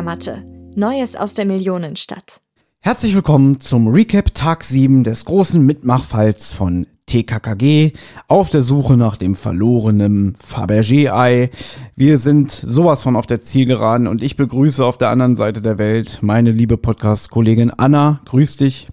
[0.00, 0.42] Hängematte.
[0.76, 2.40] Neues aus der Millionenstadt.
[2.80, 7.92] Herzlich willkommen zum Recap Tag 7 des großen Mitmachfalls von TKKG
[8.26, 11.50] auf der Suche nach dem verlorenen Fabergé-Ei.
[11.96, 15.76] Wir sind sowas von auf der Zielgeraden und ich begrüße auf der anderen Seite der
[15.76, 18.20] Welt meine liebe Podcast-Kollegin Anna.
[18.24, 18.88] Grüß dich.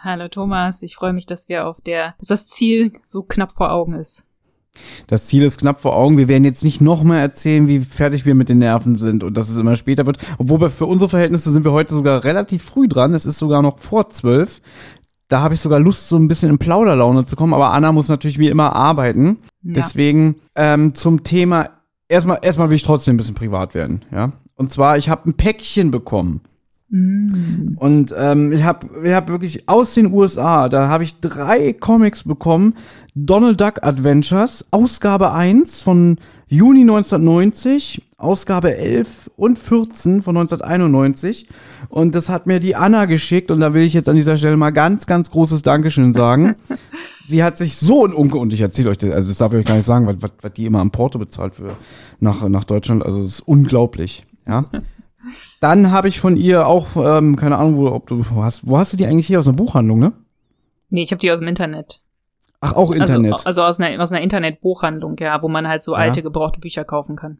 [0.00, 3.72] Hallo Thomas, ich freue mich, dass wir auf der, dass das Ziel so knapp vor
[3.72, 4.26] Augen ist.
[5.06, 6.16] Das Ziel ist knapp vor Augen.
[6.16, 9.36] Wir werden jetzt nicht noch mal erzählen, wie fertig wir mit den Nerven sind und
[9.36, 10.18] dass es immer später wird.
[10.38, 13.14] Obwohl wir für unsere Verhältnisse sind wir heute sogar relativ früh dran.
[13.14, 14.60] Es ist sogar noch vor zwölf.
[15.28, 17.54] Da habe ich sogar Lust, so ein bisschen in Plauderlaune zu kommen.
[17.54, 19.38] Aber Anna muss natürlich wie immer arbeiten.
[19.62, 19.74] Ja.
[19.74, 21.70] Deswegen ähm, zum Thema.
[22.08, 24.04] Erstmal, erstmal will ich trotzdem ein bisschen privat werden.
[24.12, 24.32] Ja.
[24.56, 26.42] Und zwar, ich habe ein Päckchen bekommen.
[26.92, 27.74] Mm.
[27.76, 32.24] Und ähm, ich habe ich hab wirklich aus den USA, da habe ich drei Comics
[32.24, 32.74] bekommen.
[33.14, 41.48] Donald Duck Adventures, Ausgabe 1 von Juni 1990, Ausgabe 11 und 14 von 1991.
[41.88, 44.58] Und das hat mir die Anna geschickt und da will ich jetzt an dieser Stelle
[44.58, 46.56] mal ganz, ganz großes Dankeschön sagen.
[47.28, 49.60] Sie hat sich so ein Unke, und ich erzähle euch das, also das darf ich
[49.60, 51.74] euch gar nicht sagen, was, was, was die immer am Porto bezahlt für
[52.20, 53.04] nach, nach Deutschland.
[53.04, 54.26] Also das ist unglaublich.
[54.46, 54.66] Ja.
[55.60, 58.78] Dann habe ich von ihr auch, ähm, keine Ahnung, wo, ob du wo hast, wo
[58.78, 60.12] hast du die eigentlich hier aus einer Buchhandlung, ne?
[60.90, 62.02] Nee, ich habe die aus dem Internet.
[62.60, 63.32] Ach, auch also, Internet.
[63.32, 66.84] Also, also aus einer, aus einer Internetbuchhandlung, ja, wo man halt so alte gebrauchte Bücher
[66.84, 67.38] kaufen kann.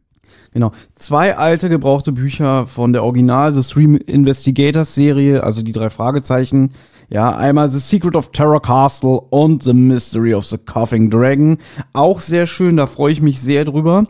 [0.51, 0.71] Genau.
[0.95, 6.73] Zwei alte gebrauchte Bücher von der Original The Three Investigators Serie, also die drei Fragezeichen.
[7.09, 11.57] Ja, einmal The Secret of Terror Castle und The Mystery of the Coughing Dragon.
[11.93, 14.05] Auch sehr schön, da freue ich mich sehr drüber.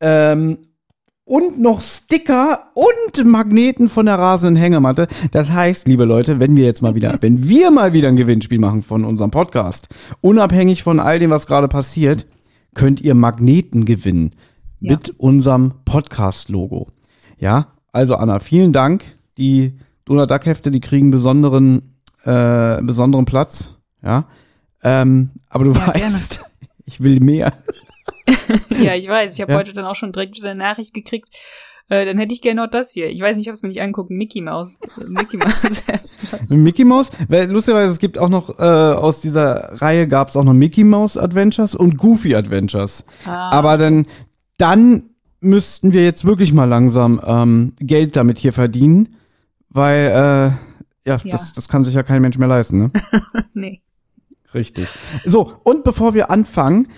[0.00, 0.58] Ähm,
[1.26, 5.08] und noch Sticker und Magneten von der rasenden Hängematte.
[5.32, 8.60] Das heißt, liebe Leute, wenn wir jetzt mal wieder, wenn wir mal wieder ein Gewinnspiel
[8.60, 9.88] machen von unserem Podcast,
[10.20, 12.26] unabhängig von all dem, was gerade passiert,
[12.74, 14.30] könnt ihr Magneten gewinnen
[14.80, 14.92] ja.
[14.92, 16.86] mit unserem Podcast-Logo.
[17.38, 19.04] Ja, also Anna, vielen Dank.
[19.36, 21.82] Die Donald Duck Hefte, die kriegen besonderen,
[22.22, 23.74] äh, besonderen Platz.
[24.00, 24.28] Ja,
[24.82, 26.45] ähm, aber du ja, weißt.
[26.86, 27.52] Ich will mehr.
[28.70, 29.34] ja, ich weiß.
[29.34, 29.58] Ich habe ja.
[29.58, 31.28] heute dann auch schon direkt eine Nachricht gekriegt.
[31.88, 33.08] Äh, dann hätte ich gerne noch das hier.
[33.10, 34.10] Ich weiß nicht, ich habe es mir nicht angeguckt.
[34.10, 34.80] Mickey Mouse.
[35.06, 35.84] Mickey Mouse.
[36.48, 37.10] Mickey Mouse?
[37.28, 40.82] Weil lustigerweise, es gibt auch noch, äh, aus dieser Reihe gab es auch noch Mickey
[40.82, 43.04] Mouse Adventures und Goofy Adventures.
[43.24, 43.50] Ah.
[43.50, 44.06] Aber dann,
[44.58, 45.10] dann
[45.40, 49.16] müssten wir jetzt wirklich mal langsam ähm, Geld damit hier verdienen.
[49.68, 50.56] Weil, äh, ja,
[51.04, 51.18] ja.
[51.30, 52.90] Das, das kann sich ja kein Mensch mehr leisten, ne?
[53.54, 53.80] nee.
[54.54, 54.88] Richtig.
[55.24, 56.88] So, und bevor wir anfangen,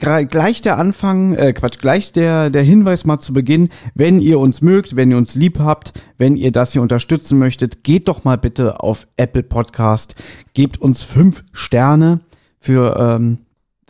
[0.00, 4.62] gleich der Anfang, äh, Quatsch, gleich der, der Hinweis mal zu Beginn, wenn ihr uns
[4.62, 8.38] mögt, wenn ihr uns lieb habt, wenn ihr das hier unterstützen möchtet, geht doch mal
[8.38, 10.14] bitte auf Apple Podcast,
[10.54, 12.20] gebt uns fünf Sterne
[12.60, 13.38] für, ähm,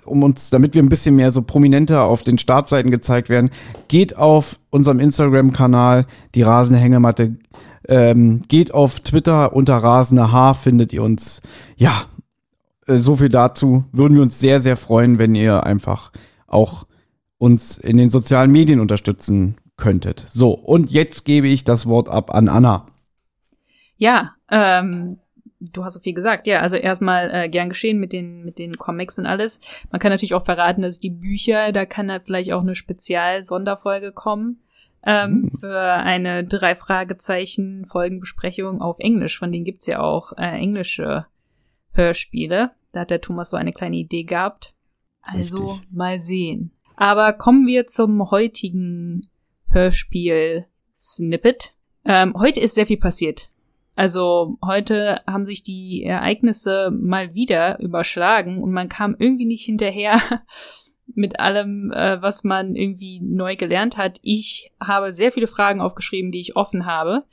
[0.05, 3.51] um uns, damit wir ein bisschen mehr so prominenter auf den Startseiten gezeigt werden,
[3.87, 7.37] geht auf unserem Instagram-Kanal, die rasende Hängematte,
[7.89, 11.41] ähm, geht auf Twitter unter rasende Haar, findet ihr uns.
[11.77, 12.07] Ja,
[12.99, 13.85] so viel dazu.
[13.93, 16.13] Würden wir uns sehr, sehr freuen, wenn ihr einfach
[16.47, 16.87] auch
[17.39, 20.27] uns in den sozialen Medien unterstützen könntet.
[20.29, 22.87] So, und jetzt gebe ich das Wort ab an Anna.
[23.97, 25.19] Ja, ähm,
[25.59, 26.47] du hast so viel gesagt.
[26.47, 29.61] Ja, also erstmal äh, gern geschehen mit den mit den Comics und alles.
[29.91, 34.13] Man kann natürlich auch verraten, dass die Bücher, da kann halt vielleicht auch eine Spezial-Sonderfolge
[34.13, 34.61] kommen
[35.05, 35.59] ähm, hm.
[35.61, 39.39] für eine drei Fragezeichen Folgenbesprechung auf Englisch.
[39.39, 41.27] Von denen gibt's ja auch äh, englische
[41.93, 42.73] Hörspiele.
[42.93, 44.75] Da hat der Thomas so eine kleine Idee gehabt.
[45.23, 45.93] Also Richtig.
[45.93, 46.73] mal sehen.
[46.97, 49.29] Aber kommen wir zum heutigen
[49.69, 51.75] Hörspiel Snippet.
[52.05, 53.51] Ähm, heute ist sehr viel passiert.
[53.97, 60.19] Also heute haben sich die Ereignisse mal wieder überschlagen und man kam irgendwie nicht hinterher
[61.15, 64.19] mit allem, äh, was man irgendwie neu gelernt hat.
[64.23, 67.25] Ich habe sehr viele Fragen aufgeschrieben, die ich offen habe,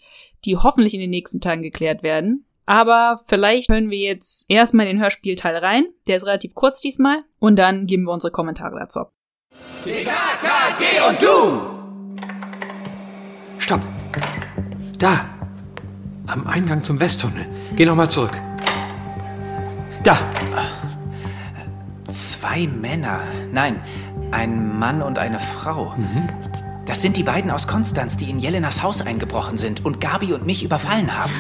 [0.46, 2.46] die hoffentlich in den nächsten Tagen geklärt werden.
[2.68, 5.86] Aber vielleicht hören wir jetzt erstmal in den Hörspielteil rein.
[6.06, 7.24] Der ist relativ kurz diesmal.
[7.40, 9.14] Und dann geben wir unsere Kommentare dazu ab.
[9.84, 11.62] TKKG und du!
[13.58, 13.82] Stopp!
[15.00, 15.26] Da!
[16.28, 17.48] Am Eingang zum Westtunnel.
[17.78, 18.34] Geh nochmal zurück.
[20.04, 20.18] Da!
[22.10, 23.22] Zwei Männer.
[23.52, 23.82] Nein,
[24.32, 25.94] ein Mann und eine Frau.
[25.96, 26.28] Mhm.
[26.86, 30.46] Das sind die beiden aus Konstanz, die in Jelenas Haus eingebrochen sind und Gabi und
[30.46, 31.34] mich überfallen haben.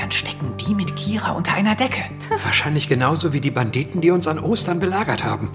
[0.00, 2.00] Dann stecken die mit Kira unter einer Decke.
[2.42, 5.50] Wahrscheinlich genauso wie die Banditen, die uns an Ostern belagert haben.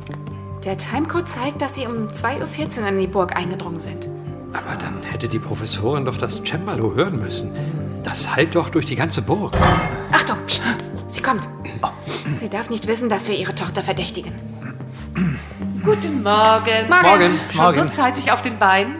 [0.64, 4.08] Der Timecode zeigt, dass sie um 2.14 Uhr in die Burg eingedrungen sind.
[4.54, 7.54] Aber dann hätte die Professorin doch das Cembalo hören müssen.
[8.04, 9.56] Das hallt doch durch die ganze Burg.
[10.12, 10.38] Achtung!
[11.08, 11.50] Sie kommt.
[12.32, 14.34] Sie darf nicht wissen, dass wir ihre Tochter verdächtigen.
[15.84, 16.88] Guten Morgen.
[16.88, 17.40] Morgen.
[17.50, 17.84] Schon Morgen.
[17.84, 18.98] so zeitig auf den Beinen?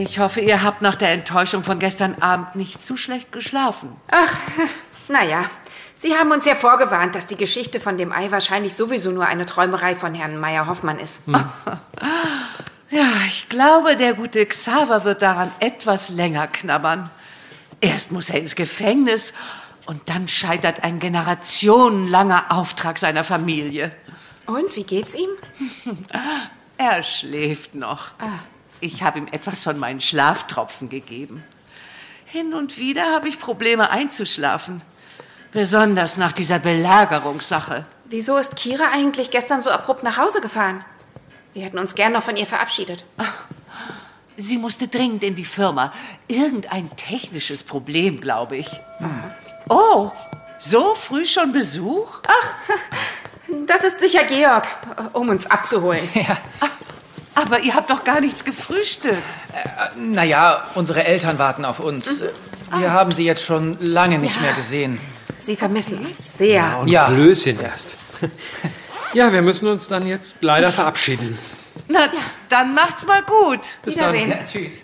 [0.00, 3.96] Ich hoffe, ihr habt nach der Enttäuschung von gestern Abend nicht zu schlecht geschlafen.
[4.12, 4.36] Ach,
[5.08, 5.44] naja.
[5.96, 9.44] Sie haben uns ja vorgewarnt, dass die Geschichte von dem Ei wahrscheinlich sowieso nur eine
[9.44, 11.22] Träumerei von Herrn Meyer-Hoffmann ist.
[12.90, 17.10] Ja, ich glaube, der gute Xaver wird daran etwas länger knabbern.
[17.82, 19.34] Erst muss er ins Gefängnis
[19.84, 23.92] und dann scheitert ein generationenlanger Auftrag seiner Familie.
[24.46, 25.28] Und, wie geht's ihm?
[26.78, 28.12] Er schläft noch.
[28.80, 31.44] Ich habe ihm etwas von meinen Schlaftropfen gegeben.
[32.24, 34.82] Hin und wieder habe ich Probleme einzuschlafen.
[35.52, 37.86] Besonders nach dieser Belagerungssache.
[38.04, 40.84] Wieso ist Kira eigentlich gestern so abrupt nach Hause gefahren?
[41.54, 43.04] Wir hätten uns gern noch von ihr verabschiedet.
[44.36, 45.92] Sie musste dringend in die Firma.
[46.28, 48.68] Irgendein technisches Problem, glaube ich.
[49.68, 50.12] Oh,
[50.58, 52.20] so früh schon Besuch?
[53.66, 54.66] Das ist sicher Georg,
[55.14, 56.08] um uns abzuholen.
[57.40, 59.16] Aber ihr habt doch gar nichts gefrühstückt.
[59.96, 62.22] Naja, unsere Eltern warten auf uns.
[62.78, 64.98] Wir haben sie jetzt schon lange nicht mehr gesehen.
[65.36, 66.78] Sie vermissen uns sehr.
[66.80, 67.06] Und Ja.
[67.06, 67.96] Klößchen erst.
[69.14, 71.38] Ja, wir müssen uns dann jetzt leider verabschieden.
[71.88, 72.00] Na,
[72.50, 73.78] dann macht's mal gut.
[73.84, 74.34] Wiedersehen.
[74.44, 74.82] Tschüss.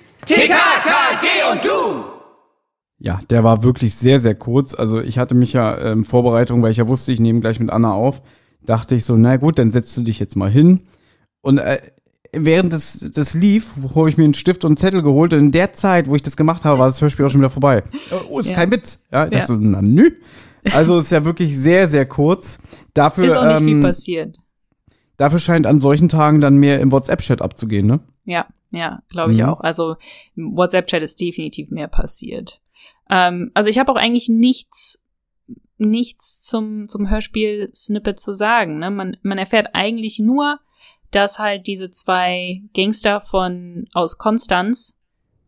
[2.99, 4.73] Ja, der war wirklich sehr, sehr kurz.
[4.73, 7.69] Also ich hatte mich ja ähm, Vorbereitung, weil ich ja wusste, ich nehme gleich mit
[7.69, 8.23] Anna auf,
[8.63, 10.87] dachte ich so, na gut, dann setzt du dich jetzt mal hin.
[11.43, 11.83] Und äh,
[12.39, 15.53] während das, das lief, habe ich mir einen Stift und einen Zettel geholt und in
[15.53, 17.83] der Zeit, wo ich das gemacht habe, war das Hörspiel auch schon wieder vorbei.
[18.31, 18.57] Oh, ist Ja.
[18.57, 19.03] kein Witz.
[19.13, 19.45] Ja, ich dachte Ja.
[19.47, 20.11] so, na nü.
[20.73, 22.59] Also ist ja wirklich sehr, sehr kurz.
[22.95, 24.37] Dafür, Ist auch nicht viel ähm, passiert.
[25.19, 28.01] dafür scheint an solchen Tagen dann mehr im WhatsApp-Chat abzugehen, ne?
[28.25, 29.45] Ja, ja, glaube ich Mhm.
[29.45, 29.61] auch.
[29.61, 29.97] Also
[30.37, 32.61] im WhatsApp-Chat ist definitiv mehr passiert.
[33.11, 35.03] Ähm, also ich habe auch eigentlich nichts,
[35.77, 38.79] nichts zum, zum Hörspiel-Snippet zu sagen.
[38.79, 38.91] Ne?
[38.91, 40.59] Man, man erfährt eigentlich nur,
[41.15, 45.01] dass halt diese zwei Gangster von aus Konstanz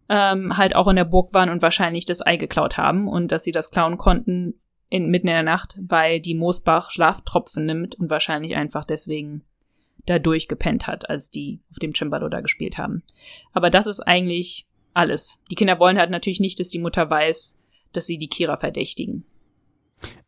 [0.09, 3.45] ähm, halt auch in der Burg waren und wahrscheinlich das Ei geklaut haben und dass
[3.45, 4.55] sie das klauen konnten
[4.89, 9.43] in, mitten in der Nacht, weil die Moosbach Schlaftropfen nimmt und wahrscheinlich einfach deswegen
[10.05, 13.03] da durchgepennt hat, als die auf dem Cembalo da gespielt haben.
[13.53, 15.41] Aber das ist eigentlich alles.
[15.51, 17.59] Die Kinder wollen halt natürlich nicht, dass die Mutter weiß,
[17.93, 19.25] dass sie die Kira verdächtigen.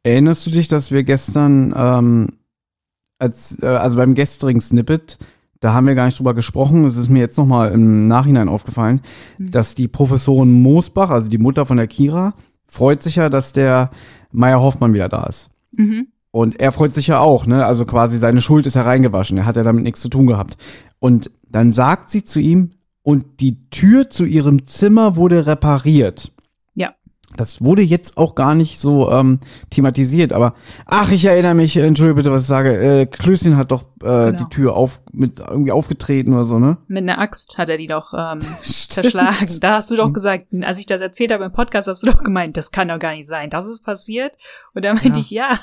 [0.03, 2.39] Erinnerst du dich, dass wir gestern, ähm,
[3.19, 5.19] als, äh, also beim gestrigen Snippet,
[5.61, 9.01] da haben wir gar nicht drüber gesprochen, es ist mir jetzt nochmal im Nachhinein aufgefallen,
[9.39, 9.51] Mhm.
[9.51, 12.35] dass die Professorin Moosbach, also die Mutter von der Kira,
[12.67, 13.91] freut sich ja, dass der
[14.31, 15.51] Meier Hoffmann wieder da ist.
[15.73, 16.09] Mhm.
[16.31, 17.65] Und er freut sich ja auch, ne?
[17.65, 19.39] Also quasi seine Schuld ist ja reingewaschen.
[19.39, 20.59] Er hat ja damit nichts zu tun gehabt.
[21.01, 22.73] Und dann sagt sie zu ihm,
[23.03, 26.33] und die Tür zu ihrem Zimmer wurde repariert.
[27.37, 29.39] Das wurde jetzt auch gar nicht so ähm,
[29.71, 30.55] thematisiert, aber
[30.87, 34.07] ach, ich erinnere mich, äh, entschuldige bitte, was ich sage, äh, Klößchen hat doch äh,
[34.07, 34.33] Genau.
[34.33, 36.79] die Tür auf mit irgendwie aufgetreten oder so, ne?
[36.89, 39.47] Mit einer Axt hat er die doch ähm, zerschlagen.
[39.61, 42.25] Da hast du doch gesagt, als ich das erzählt habe im Podcast, hast du doch
[42.25, 43.51] gemeint, das kann doch gar nicht sein.
[43.51, 44.33] Das ist passiert.
[44.75, 45.19] Und da meinte Ja.
[45.19, 45.59] ich, ja,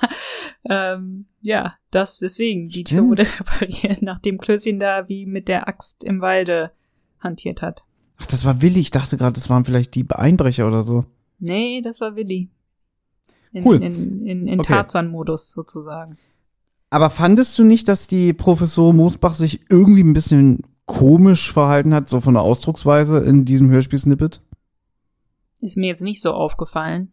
[0.69, 2.69] ähm, ja, das deswegen.
[2.69, 6.72] Die Tür wurde repariert, nachdem Klößchen da wie mit der Axt im Walde
[7.19, 7.84] hantiert hat.
[8.17, 8.79] Ach, das war Willi.
[8.79, 11.05] Ich dachte gerade, das waren vielleicht die Einbrecher oder so.
[11.39, 12.49] Nee, das war Willi.
[13.51, 13.75] In, Cool.
[13.81, 14.73] in, in, in Okay.
[14.73, 16.17] Tarzan-Modus sozusagen.
[16.89, 22.09] Aber fandest du nicht, dass die Professor Moosbach sich irgendwie ein bisschen komisch verhalten hat,
[22.09, 24.41] so von der Ausdrucksweise in diesem Hörspiel-Snippet?
[25.61, 27.11] Ist mir jetzt nicht so aufgefallen.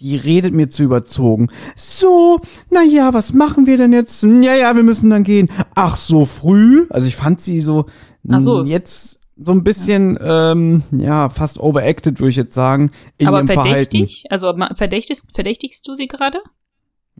[0.00, 1.48] Die redet mir zu überzogen.
[1.74, 2.38] So,
[2.70, 4.22] na ja, was machen wir denn jetzt?
[4.22, 5.48] Ja, ja, wir müssen dann gehen.
[5.74, 6.86] Ach, so früh?
[6.90, 7.86] Also ich fand sie so,
[8.28, 8.64] Ach so.
[8.64, 13.48] jetzt so ein bisschen, ähm, ja, fast overacted, würde ich jetzt sagen, in Aber ihrem
[13.48, 13.68] Verhalten.
[13.70, 14.24] verdächtig?
[14.30, 16.38] Also ma- verdächtigst, verdächtigst du sie gerade?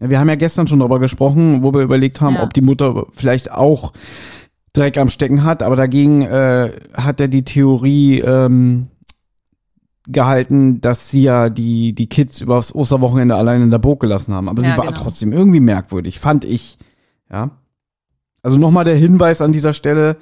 [0.01, 2.43] Ja, wir haben ja gestern schon darüber gesprochen, wo wir überlegt haben, Ja.
[2.43, 3.93] ob die Mutter vielleicht auch
[4.73, 8.89] Dreck am Stecken hat, aber dagegen äh, hat er die Theorie ähm,
[10.09, 14.49] gehalten, dass sie ja die, die Kids übers Osterwochenende allein in der Burg gelassen haben.
[14.49, 14.99] Aber Ja, sie war genau.
[15.01, 16.79] trotzdem irgendwie merkwürdig, fand ich.
[17.31, 17.51] Ja.
[18.43, 20.17] Also nochmal der Hinweis an dieser Stelle,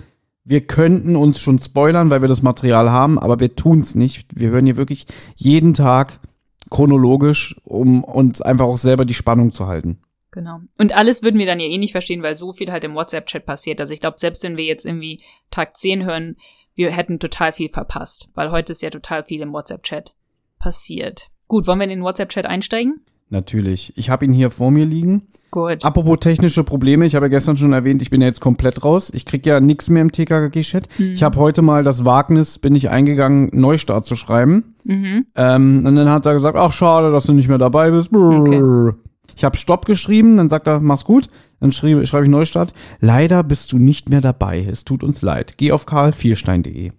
[0.44, 4.26] wir könnten uns schon spoilern, weil wir das Material haben, aber wir tun's nicht.
[4.38, 6.20] Wir hören hier wirklich jeden Tag
[6.70, 10.00] chronologisch, um uns einfach auch selber die Spannung zu halten.
[10.30, 10.60] Genau.
[10.78, 13.46] Und alles würden wir dann ja eh nicht verstehen, weil so viel halt im WhatsApp-Chat
[13.46, 13.80] passiert.
[13.80, 15.20] Also ich glaube, selbst wenn wir jetzt irgendwie
[15.50, 16.36] Tag 10 hören,
[16.74, 20.14] wir hätten total viel verpasst, weil heute ist ja total viel im WhatsApp-Chat
[20.58, 21.30] passiert.
[21.46, 23.00] Gut, wollen wir in den WhatsApp-Chat einsteigen?
[23.28, 23.92] Natürlich.
[23.96, 25.28] Ich habe ihn hier vor mir liegen.
[25.54, 25.84] Gut.
[25.84, 29.12] Apropos technische Probleme, ich habe ja gestern schon erwähnt, ich bin ja jetzt komplett raus.
[29.14, 30.88] Ich krieg ja nichts mehr im TKKG-Chat.
[30.98, 34.74] Ich habe heute mal das Wagnis, bin ich eingegangen, Neustart zu schreiben.
[34.82, 35.26] Mhm.
[35.36, 38.12] Ähm, und dann hat er gesagt, ach schade, dass du nicht mehr dabei bist.
[38.12, 38.96] Okay.
[39.36, 41.28] Ich habe Stopp geschrieben, dann sagt er, mach's gut.
[41.60, 42.74] Dann schreibe schreib ich Neustart.
[42.98, 44.66] Leider bist du nicht mehr dabei.
[44.68, 45.54] Es tut uns leid.
[45.56, 46.90] Geh auf karl4stein.de.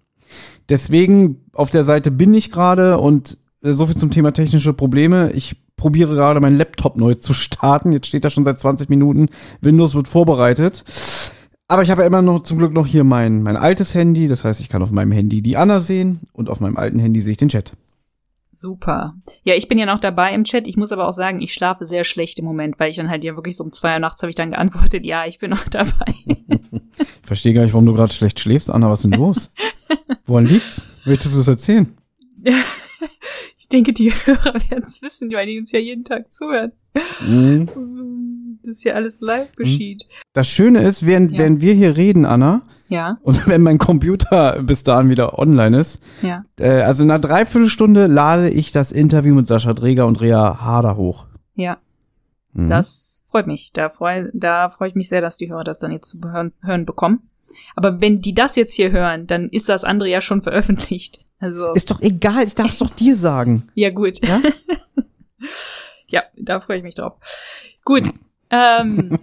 [0.69, 5.31] Deswegen auf der Seite bin ich gerade und so viel zum Thema technische Probleme.
[5.33, 7.91] Ich probiere gerade meinen Laptop neu zu starten.
[7.91, 9.29] Jetzt steht da schon seit 20 Minuten.
[9.61, 10.83] Windows wird vorbereitet.
[11.67, 14.27] Aber ich habe ja immer noch zum Glück noch hier mein, mein altes Handy.
[14.27, 17.21] Das heißt, ich kann auf meinem Handy die Anna sehen und auf meinem alten Handy
[17.21, 17.71] sehe ich den Chat.
[18.57, 19.15] Super.
[19.43, 20.65] Ja, ich bin ja noch dabei im Chat.
[20.65, 23.23] Ich muss aber auch sagen, ich schlafe sehr schlecht im Moment, weil ich dann halt
[23.25, 25.67] ja wirklich so um zwei Uhr nachts habe ich dann geantwortet, ja, ich bin noch
[25.69, 26.13] dabei.
[26.27, 28.89] ich verstehe gar nicht, warum du gerade schlecht schläfst, Anna.
[28.89, 29.51] Was ist denn los?
[30.25, 30.87] Woran liegt's?
[31.05, 31.97] Möchtest du es erzählen?
[33.75, 36.71] ich denke, die Hörer werden es wissen, weil die uns ja jeden Tag zuhören.
[37.25, 37.69] Mhm.
[38.65, 39.63] Das hier alles live mhm.
[39.63, 40.07] geschieht.
[40.33, 41.37] Das Schöne ist, während, ja.
[41.37, 43.17] während wir hier reden, Anna, ja.
[43.21, 46.45] Und wenn mein Computer bis dahin wieder online ist, ja.
[46.59, 50.97] Äh, also in einer Dreiviertelstunde lade ich das Interview mit Sascha Dreger und Rea Harder
[50.97, 51.27] hoch.
[51.53, 51.77] Ja.
[52.53, 52.67] Mhm.
[52.67, 53.71] Das freut mich.
[53.73, 56.53] Da freue da freu ich mich sehr, dass die Hörer das dann jetzt zu hören,
[56.61, 57.29] hören bekommen.
[57.75, 61.24] Aber wenn die das jetzt hier hören, dann ist das andere ja schon veröffentlicht.
[61.39, 63.69] Also ist doch egal, ich darf es doch dir sagen.
[63.75, 64.25] Ja, gut.
[64.25, 64.41] Ja,
[66.07, 67.17] ja da freue ich mich drauf.
[67.83, 68.03] Gut.
[68.49, 69.19] Ähm,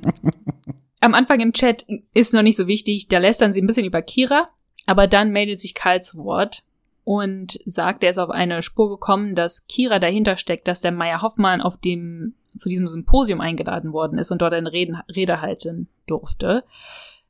[1.00, 4.02] am Anfang im Chat ist noch nicht so wichtig, da lästern sie ein bisschen über
[4.02, 4.48] Kira,
[4.86, 6.64] aber dann meldet sich Karl zu Wort
[7.04, 11.22] und sagt, er ist auf eine Spur gekommen, dass Kira dahinter steckt, dass der Meier
[11.22, 15.88] Hoffmann auf dem zu diesem Symposium eingeladen worden ist und dort eine Reden, Rede halten
[16.06, 16.64] durfte.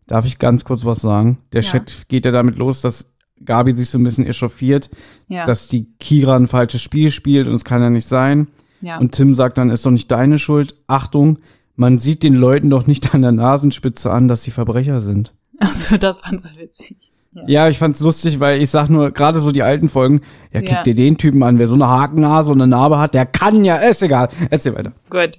[0.07, 1.39] Darf ich ganz kurz was sagen?
[1.53, 1.71] Der ja.
[1.71, 3.12] Chat geht ja damit los, dass
[3.45, 4.91] Gabi sich so ein bisschen echauffiert,
[5.29, 5.45] ja.
[5.45, 8.49] dass die Kira ein falsches Spiel spielt und es kann ja nicht sein.
[8.81, 8.99] Ja.
[8.99, 10.75] Und Tim sagt dann, ist doch nicht deine Schuld.
[10.87, 11.39] Achtung,
[11.77, 15.33] man sieht den Leuten doch nicht an der Nasenspitze an, dass sie Verbrecher sind.
[15.59, 17.13] Also, das fand sie witzig.
[17.35, 17.43] Ja.
[17.47, 20.21] ja, ich fand's lustig, weil ich sag nur, gerade so die alten Folgen,
[20.53, 20.83] ja, guck ja.
[20.83, 23.77] dir den Typen an, wer so eine Hakennase und eine Narbe hat, der kann ja,
[23.77, 24.29] ist egal.
[24.51, 24.93] Erzähl weiter.
[25.09, 25.39] Gut.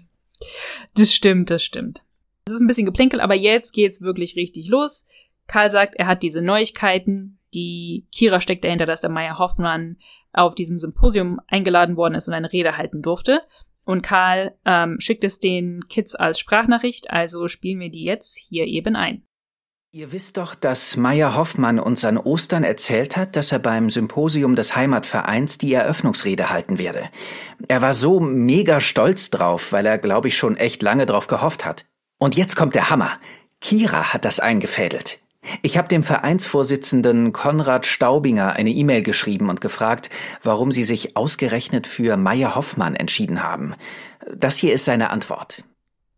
[0.95, 2.03] Das stimmt, das stimmt.
[2.45, 5.05] Das ist ein bisschen geplänkel, aber jetzt geht's wirklich richtig los.
[5.47, 9.97] Karl sagt, er hat diese Neuigkeiten, die Kira steckt dahinter, dass der Meier Hoffmann
[10.31, 13.41] auf diesem Symposium eingeladen worden ist und eine Rede halten durfte.
[13.85, 18.65] Und Karl ähm, schickt es den Kids als Sprachnachricht, also spielen wir die jetzt hier
[18.65, 19.23] eben ein.
[19.95, 24.55] Ihr wisst doch, dass Meier Hoffmann uns an Ostern erzählt hat, dass er beim Symposium
[24.55, 27.11] des Heimatvereins die Eröffnungsrede halten werde.
[27.67, 31.63] Er war so mega stolz drauf, weil er, glaube ich, schon echt lange drauf gehofft
[31.63, 31.85] hat.
[32.17, 33.19] Und jetzt kommt der Hammer.
[33.61, 35.22] Kira hat das eingefädelt.
[35.61, 40.09] Ich habe dem Vereinsvorsitzenden Konrad Staubinger eine E-Mail geschrieben und gefragt,
[40.41, 43.75] warum Sie sich ausgerechnet für Meier Hoffmann entschieden haben.
[44.35, 45.63] Das hier ist seine Antwort.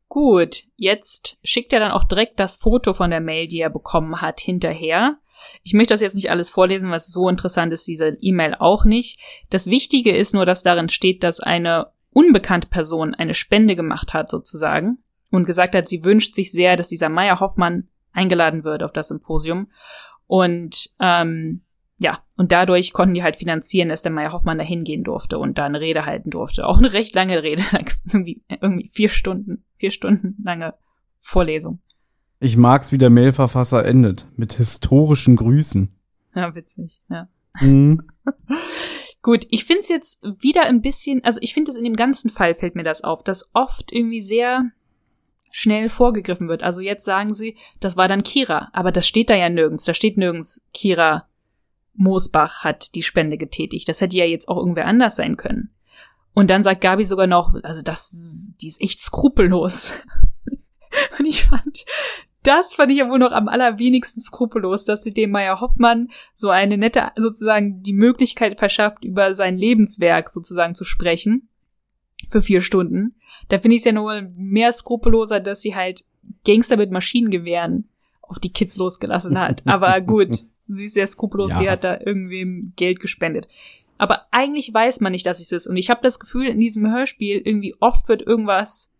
[0.08, 4.22] Gut, jetzt schickt er dann auch direkt das Foto von der Mail, die er bekommen
[4.22, 5.17] hat, hinterher.
[5.63, 9.20] Ich möchte das jetzt nicht alles vorlesen, was so interessant ist, diese E-Mail auch nicht.
[9.50, 14.29] Das Wichtige ist nur, dass darin steht, dass eine unbekannte Person eine Spende gemacht hat,
[14.29, 15.00] sozusagen,
[15.32, 19.10] und gesagt hat, sie wünscht sich sehr, dass dieser Meier Hoffmann eingeladen wird auf das
[19.10, 19.67] Symposium.
[20.27, 21.62] Und ähm,
[21.98, 25.57] ja, und dadurch konnten die halt finanzieren, dass der Meier Hoffmann da hingehen durfte und
[25.57, 26.67] da eine Rede halten durfte.
[26.67, 27.63] Auch eine recht lange Rede,
[28.12, 30.74] irgendwie, irgendwie vier Stunden, vier Stunden lange
[31.19, 31.79] Vorlesung.
[32.39, 34.27] Ich mag's, wie der Mailverfasser endet.
[34.36, 35.95] Mit historischen Grüßen.
[36.36, 37.29] Ja, witzig, ja.
[37.62, 38.01] Mhm.
[39.22, 42.53] Gut, ich find's jetzt wieder ein bisschen, also ich finde es in dem ganzen Fall
[42.53, 44.69] fällt mir das auf, dass oft irgendwie sehr
[45.57, 46.63] schnell vorgegriffen wird.
[46.63, 49.85] Also jetzt sagen sie, das war dann Kira, aber das steht da ja nirgends.
[49.85, 51.29] Da steht nirgends, Kira
[51.93, 53.88] Moosbach hat die Spende getätigt.
[53.88, 55.69] Das hätte ja jetzt auch irgendwer anders sein können.
[56.33, 59.93] Und dann sagt Gabi sogar noch, also das, die ist echt skrupellos.
[61.19, 61.85] Und ich fand,
[62.43, 66.50] das fand ich ja wohl noch am allerwenigsten skrupellos, dass sie dem Meier Hoffmann so
[66.50, 71.47] eine nette, sozusagen die Möglichkeit verschafft, über sein Lebenswerk sozusagen zu sprechen.
[72.29, 73.15] Für vier Stunden.
[73.50, 76.03] Da finde ich es ja nur mehr skrupelloser, dass sie halt
[76.46, 77.89] Gangster mit Maschinengewehren
[78.22, 79.62] auf die Kids losgelassen hat.
[79.67, 81.60] Aber gut, sie ist sehr skrupellos, ja.
[81.60, 83.48] die hat da irgendwem Geld gespendet.
[83.98, 85.67] Aber eigentlich weiß man nicht, dass es ist.
[85.67, 88.91] Und ich habe das Gefühl, in diesem Hörspiel irgendwie oft wird irgendwas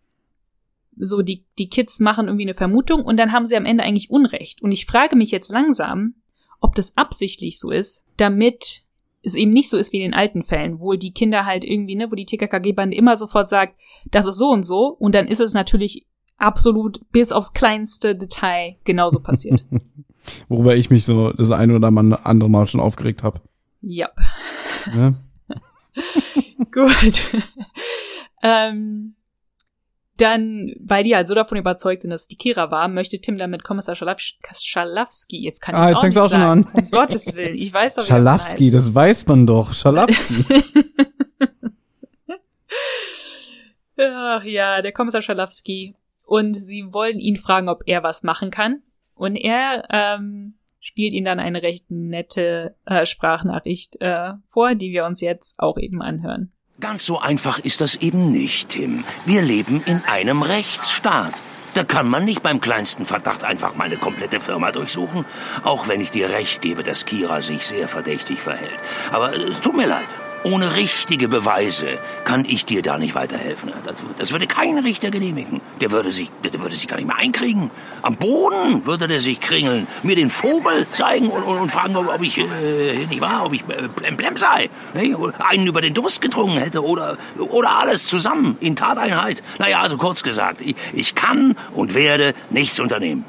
[0.98, 4.10] so, die, die Kids machen irgendwie eine Vermutung und dann haben sie am Ende eigentlich
[4.10, 4.62] Unrecht.
[4.62, 6.14] Und ich frage mich jetzt langsam,
[6.60, 8.85] ob das absichtlich so ist, damit
[9.26, 11.96] es eben nicht so ist wie in den alten Fällen, wo die Kinder halt irgendwie,
[11.96, 13.76] ne, wo die TKKG-Bande immer sofort sagt,
[14.10, 16.06] das ist so und so, und dann ist es natürlich
[16.38, 19.64] absolut bis aufs kleinste Detail genauso passiert.
[20.48, 23.40] Worüber ich mich so das eine oder andere Mal schon aufgeregt habe.
[23.80, 24.10] Ja.
[24.94, 25.14] ja?
[26.72, 27.32] Gut.
[28.42, 29.15] ähm,
[30.16, 33.38] dann, weil die halt so davon überzeugt sind, dass es die Kira war, möchte Tim
[33.38, 36.66] dann mit Kommissar Schalafsky, jetzt kann ich ah, jetzt fängst auch schon an.
[36.72, 40.44] Um Gottes Willen, ich weiß doch, Schalafsky, das weiß man doch, Schalafsky.
[43.98, 45.94] Ach ja, der Kommissar Schalafsky.
[46.22, 48.82] Und sie wollen ihn fragen, ob er was machen kann.
[49.14, 55.04] Und er ähm, spielt ihnen dann eine recht nette äh, Sprachnachricht äh, vor, die wir
[55.06, 56.52] uns jetzt auch eben anhören.
[56.78, 59.04] Ganz so einfach ist das eben nicht, Tim.
[59.24, 61.32] Wir leben in einem Rechtsstaat.
[61.72, 65.24] Da kann man nicht beim kleinsten Verdacht einfach meine komplette Firma durchsuchen.
[65.62, 68.78] Auch wenn ich dir recht gebe, dass Kira sich sehr verdächtig verhält.
[69.10, 70.08] Aber es tut mir leid.
[70.46, 73.72] Ohne richtige Beweise kann ich dir da nicht weiterhelfen.
[74.16, 75.60] Das, würde kein Richter genehmigen.
[75.80, 77.72] Der würde sich, der würde sich gar nicht mehr einkriegen.
[78.02, 82.22] Am Boden würde der sich kringeln, mir den Vogel zeigen und, und, und fragen, ob,
[82.22, 85.16] ich äh, nicht wahr, ob ich äh, Plemplem sei, ne?
[85.40, 89.42] einen über den Durst getrunken hätte oder oder alles zusammen in Tateinheit.
[89.58, 93.24] Naja, also kurz gesagt, ich, ich kann und werde nichts unternehmen.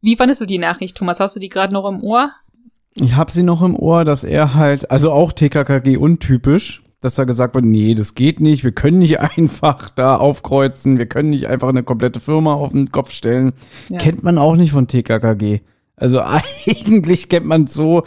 [0.00, 1.20] Wie fandest du die Nachricht, Thomas?
[1.20, 2.32] Hast du die gerade noch im Ohr?
[2.96, 7.24] Ich habe sie noch im Ohr, dass er halt, also auch TKKG untypisch, dass da
[7.24, 11.46] gesagt wird, nee, das geht nicht, wir können nicht einfach da aufkreuzen, wir können nicht
[11.46, 13.52] einfach eine komplette Firma auf den Kopf stellen.
[13.88, 13.98] Ja.
[13.98, 15.60] Kennt man auch nicht von TKKG.
[15.94, 16.20] Also
[16.66, 18.04] eigentlich kennt man so,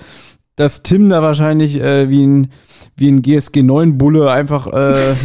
[0.55, 2.49] dass Tim da wahrscheinlich äh, wie ein
[2.97, 5.15] wie ein GSG 9 Bulle einfach äh,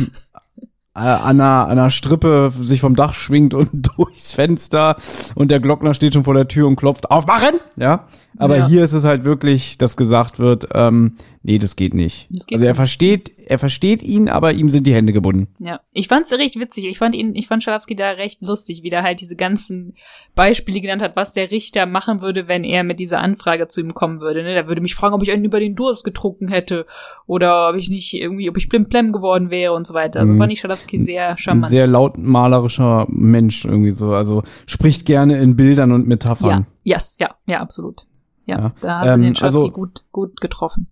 [0.94, 4.96] an einer, an einer Strippe sich vom Dach schwingt und durchs Fenster
[5.34, 7.58] und der Glockner steht schon vor der Tür und klopft, aufmachen!
[7.76, 8.04] Ja.
[8.38, 8.66] Aber ja.
[8.66, 12.26] hier ist es halt wirklich, dass gesagt wird, ähm, nee, das geht nicht.
[12.30, 15.48] Das geht also er versteht, er versteht ihn, aber ihm sind die Hände gebunden.
[15.58, 16.86] Ja, ich fand's recht witzig.
[16.86, 19.94] Ich fand ihn, ich fand Schalowski da recht lustig, wie der halt diese ganzen
[20.34, 23.94] Beispiele genannt hat, was der Richter machen würde, wenn er mit dieser Anfrage zu ihm
[23.94, 24.42] kommen würde.
[24.42, 24.54] Ne?
[24.54, 26.86] Der würde mich fragen, ob ich einen über den Durst getrunken hätte
[27.26, 30.20] oder ob ich nicht irgendwie, ob ich blimplem geworden wäre und so weiter.
[30.20, 30.38] Also mhm.
[30.38, 31.66] fand ich Schalowski sehr charmant.
[31.66, 34.12] Ein sehr lautmalerischer Mensch irgendwie so.
[34.12, 36.66] Also spricht gerne in Bildern und Metaphern.
[36.82, 38.06] Ja, yes, ja, ja, absolut.
[38.46, 38.72] Ja, ja.
[38.80, 40.88] da hast ähm, du den Schalowski also, gut, gut getroffen.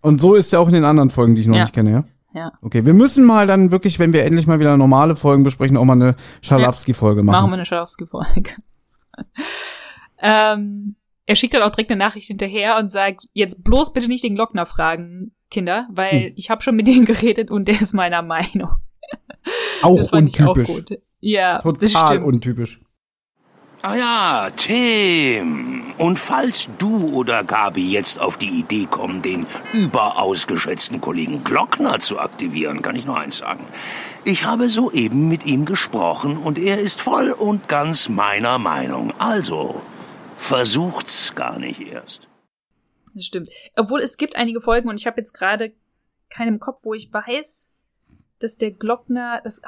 [0.00, 1.62] Und so ist er auch in den anderen Folgen, die ich noch ja.
[1.62, 2.04] nicht kenne, ja?
[2.34, 2.52] Ja.
[2.62, 5.84] Okay, wir müssen mal dann wirklich, wenn wir endlich mal wieder normale Folgen besprechen, auch
[5.84, 7.32] mal eine Schalowski-Folge machen.
[7.32, 8.52] Machen wir eine Schalowski-Folge.
[10.18, 14.24] ähm, er schickt dann auch direkt eine Nachricht hinterher und sagt, jetzt bloß bitte nicht
[14.24, 16.32] den Glockner fragen, Kinder, weil hm.
[16.36, 18.70] ich habe schon mit dem geredet und der ist meiner Meinung.
[19.82, 20.70] Auch untypisch.
[20.70, 22.80] Auch ja, Total untypisch.
[23.80, 25.94] Ah ja, Tim.
[25.98, 32.00] Und falls du oder Gabi jetzt auf die Idee kommen, den überaus geschätzten Kollegen Glockner
[32.00, 33.64] zu aktivieren, kann ich nur eins sagen.
[34.24, 39.12] Ich habe soeben mit ihm gesprochen und er ist voll und ganz meiner Meinung.
[39.20, 39.80] Also,
[40.34, 42.28] versucht's gar nicht erst.
[43.14, 43.48] Das stimmt.
[43.76, 45.72] Obwohl es gibt einige Folgen und ich habe jetzt gerade
[46.30, 47.72] keinen Kopf, wo ich weiß,
[48.40, 49.62] dass der Glockner, das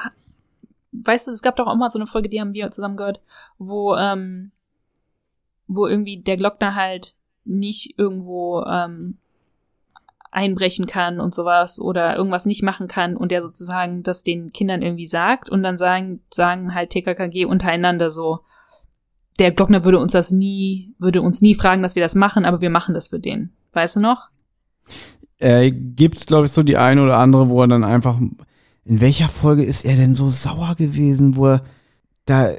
[1.05, 3.21] weißt du, es gab doch auch mal so eine Folge, die haben wir zusammen gehört,
[3.59, 4.51] wo, ähm,
[5.67, 9.19] wo irgendwie der Glockner halt nicht irgendwo ähm,
[10.31, 14.83] einbrechen kann und sowas oder irgendwas nicht machen kann und der sozusagen das den Kindern
[14.83, 18.41] irgendwie sagt und dann sagen, sagen halt TKKG untereinander so,
[19.39, 22.61] der Glockner würde uns das nie, würde uns nie fragen, dass wir das machen, aber
[22.61, 23.51] wir machen das für den.
[23.73, 24.29] Weißt du noch?
[25.39, 28.19] Äh, gibt's, glaube ich, so die eine oder andere, wo er dann einfach
[28.85, 31.64] in welcher Folge ist er denn so sauer gewesen, wo er
[32.27, 32.51] da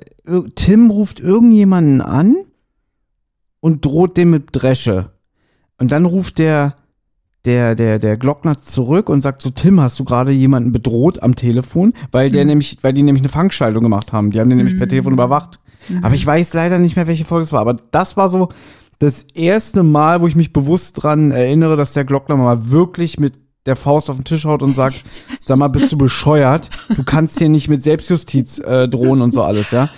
[0.55, 2.35] Tim ruft irgendjemanden an
[3.59, 5.11] und droht dem mit Dresche.
[5.77, 6.75] Und dann ruft der
[7.45, 11.35] der der der Glockner zurück und sagt so Tim, hast du gerade jemanden bedroht am
[11.35, 12.49] Telefon, weil der mhm.
[12.49, 14.31] nämlich weil die nämlich eine Fangschaltung gemacht haben.
[14.31, 14.65] Die haben den mhm.
[14.65, 14.91] nämlich per mhm.
[14.91, 15.59] Telefon überwacht.
[15.89, 16.03] Mhm.
[16.03, 18.49] Aber ich weiß leider nicht mehr, welche Folge es war, aber das war so
[18.99, 23.33] das erste Mal, wo ich mich bewusst dran erinnere, dass der Glockner mal wirklich mit
[23.65, 25.03] der Faust auf den Tisch haut und sagt,
[25.45, 26.69] sag mal, bist du bescheuert?
[26.95, 29.89] Du kannst hier nicht mit Selbstjustiz äh, drohen und so alles, ja.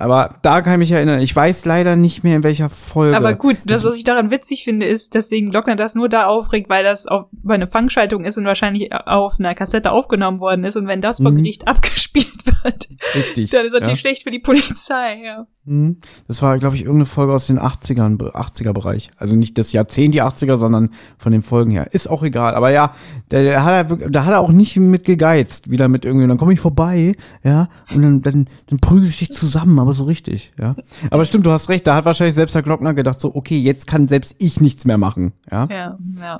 [0.00, 1.20] Aber da kann ich mich erinnern.
[1.20, 3.16] Ich weiß leider nicht mehr, in welcher Folge.
[3.16, 6.26] Aber gut, das, was ich daran witzig finde, ist, dass den Glockner das nur da
[6.26, 10.76] aufregt, weil das auf eine Fangschaltung ist und wahrscheinlich auf einer Kassette aufgenommen worden ist.
[10.76, 11.38] Und wenn das vor mhm.
[11.38, 14.00] Gericht abgespielt wird, Richtig, dann ist natürlich ja.
[14.00, 15.48] schlecht für die Polizei, ja.
[15.68, 15.98] Mhm.
[16.26, 19.10] Das war, glaube ich, irgendeine Folge aus den 80ern, 80er-Bereich.
[19.16, 21.92] Also nicht das Jahrzehnt, die 80er, sondern von den Folgen her.
[21.92, 22.54] Ist auch egal.
[22.54, 22.94] Aber ja,
[23.30, 26.38] der, der hat er, da hat er auch nicht mit gegeizt, wieder mit irgendwie, dann
[26.38, 30.52] komme ich vorbei, ja, und dann, dann, dann prügel ich dich zusammen, aber so richtig,
[30.58, 30.74] ja.
[31.10, 33.86] Aber stimmt, du hast recht, da hat wahrscheinlich selbst der Glockner gedacht, so, okay, jetzt
[33.86, 35.66] kann selbst ich nichts mehr machen, ja.
[35.70, 36.38] Ja, ja.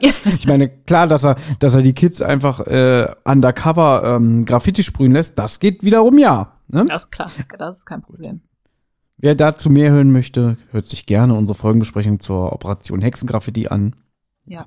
[0.38, 5.12] ich meine, klar, dass er, dass er die Kids einfach äh, undercover ähm, Graffiti sprühen
[5.12, 6.55] lässt, das geht wiederum ja.
[6.68, 6.84] Ne?
[6.86, 8.40] Das ist klar, das ist kein Problem.
[9.18, 13.96] Wer dazu mehr hören möchte, hört sich gerne unsere Folgenbesprechung zur Operation Hexengraffiti an.
[14.44, 14.66] Ja.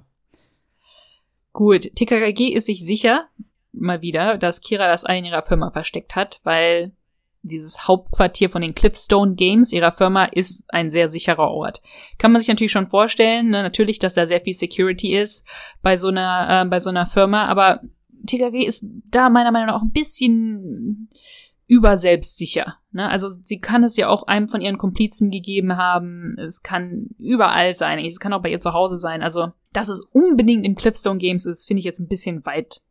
[1.54, 3.28] Gut, TKKG ist sich sicher,
[3.72, 6.94] mal wieder, dass Kira das in ihrer Firma versteckt hat, weil
[7.42, 11.82] dieses Hauptquartier von den Cliffstone Games ihrer Firma ist ein sehr sicherer Ort.
[12.18, 13.64] Kann man sich natürlich schon vorstellen, ne?
[13.64, 15.46] natürlich, dass da sehr viel Security ist
[15.82, 17.82] bei so einer, äh, bei so einer Firma, aber
[18.26, 21.10] TKG ist da meiner Meinung nach auch ein bisschen
[21.70, 22.78] überselbstsicher.
[22.92, 23.08] Ne?
[23.08, 26.36] Also sie kann es ja auch einem von ihren Komplizen gegeben haben.
[26.40, 28.00] Es kann überall sein.
[28.00, 29.22] Es kann auch bei ihr zu Hause sein.
[29.22, 32.82] Also, dass es unbedingt in Cliffstone Games ist, finde ich jetzt ein bisschen weit,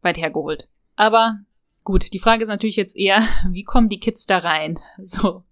[0.00, 0.66] weit hergeholt.
[0.96, 1.40] Aber
[1.84, 4.80] gut, die Frage ist natürlich jetzt eher, wie kommen die Kids da rein?
[5.04, 5.44] So.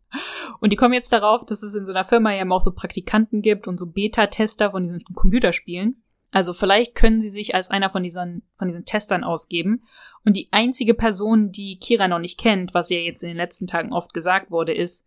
[0.59, 3.43] Und die kommen jetzt darauf, dass es in so einer Firma ja auch so Praktikanten
[3.43, 6.03] gibt und so Beta-Tester von diesen Computerspielen.
[6.33, 9.85] Also vielleicht können sie sich als einer von diesen, von diesen Testern ausgeben.
[10.24, 13.66] Und die einzige Person, die Kira noch nicht kennt, was ja jetzt in den letzten
[13.66, 15.06] Tagen oft gesagt wurde, ist,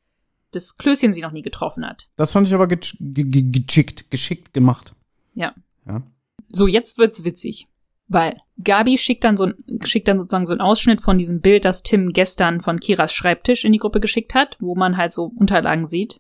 [0.52, 2.10] dass Klößchen sie noch nie getroffen hat.
[2.15, 4.95] Das fand ich aber ge ge geschickt, geschickt gemacht.
[5.34, 5.54] Ja.
[5.86, 6.04] Ja.
[6.49, 7.67] So, jetzt wird's witzig.
[8.08, 9.52] Weil Gabi schickt dann so
[9.84, 13.65] schickt dann sozusagen so einen Ausschnitt von diesem Bild, das Tim gestern von Kiras Schreibtisch
[13.65, 16.19] in die Gruppe geschickt hat, wo man halt so Unterlagen sieht.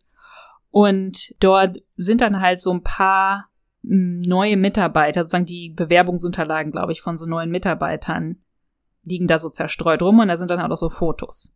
[0.71, 3.49] Und dort sind dann halt so ein paar
[3.83, 8.42] neue Mitarbeiter, sozusagen die Bewerbungsunterlagen, glaube ich, von so neuen Mitarbeitern
[9.03, 11.51] liegen da so zerstreut rum und da sind dann halt auch so Fotos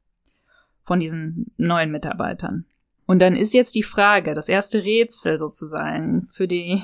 [0.84, 2.66] von diesen neuen Mitarbeitern.
[3.06, 6.82] Und dann ist jetzt die Frage, das erste Rätsel sozusagen für die,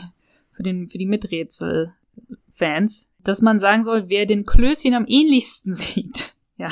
[0.52, 6.34] für den, für die Miträtsel-Fans, dass man sagen soll, wer den Klößchen am ähnlichsten sieht.
[6.58, 6.70] Ja.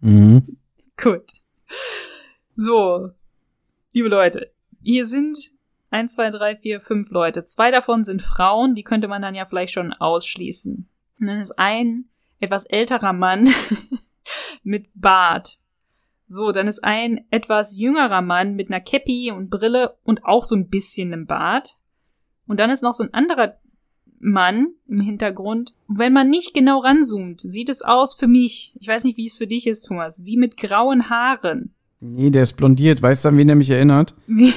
[0.00, 0.58] Mhm.
[0.96, 1.32] Gut.
[2.54, 3.10] So.
[3.92, 4.50] Liebe Leute,
[4.82, 5.52] hier sind
[5.90, 7.44] eins, zwei, drei, vier, fünf Leute.
[7.44, 10.88] Zwei davon sind Frauen, die könnte man dann ja vielleicht schon ausschließen.
[11.20, 12.06] Und dann ist ein
[12.42, 13.48] etwas älterer Mann
[14.62, 15.58] mit Bart.
[16.26, 20.54] So, dann ist ein etwas jüngerer Mann mit einer Käppi und Brille und auch so
[20.54, 21.76] ein bisschen einem Bart.
[22.46, 23.58] Und dann ist noch so ein anderer
[24.18, 25.74] Mann im Hintergrund.
[25.88, 29.36] Wenn man nicht genau ranzoomt, sieht es aus für mich, ich weiß nicht, wie es
[29.36, 31.74] für dich ist, Thomas, wie mit grauen Haaren.
[32.00, 33.02] Nee, der ist blondiert.
[33.02, 34.14] Weißt du, an wen er mich erinnert?
[34.26, 34.52] Wen?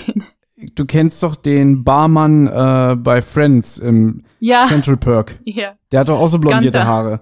[0.75, 4.65] Du kennst doch den Barmann äh, bei Friends im Ja.
[4.67, 5.37] Central Perk.
[5.43, 5.75] Ja.
[5.91, 6.87] Der hat doch auch so blondierte Gunther.
[6.87, 7.21] Haare.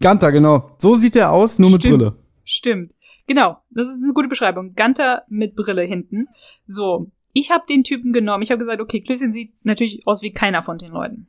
[0.00, 0.66] Gunter, genau.
[0.78, 1.98] So sieht er aus, nur mit Stimmt.
[1.98, 2.16] Brille.
[2.44, 2.94] Stimmt.
[3.26, 4.74] Genau, das ist eine gute Beschreibung.
[4.74, 6.28] Gunter mit Brille hinten.
[6.66, 8.42] So, ich habe den Typen genommen.
[8.42, 11.26] Ich habe gesagt, okay, Klößchen sieht natürlich aus wie keiner von den Leuten.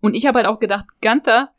[0.00, 1.50] Und ich habe halt auch gedacht, Gunther,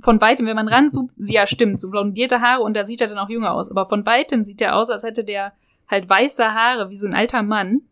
[0.00, 3.08] von weitem, wenn man ranzoomt, sie ja stimmt, so blondierte Haare und da sieht er
[3.08, 3.70] dann auch jünger aus.
[3.70, 5.52] Aber von weitem sieht er aus, als hätte der
[5.88, 7.82] halt weiße Haare, wie so ein alter Mann.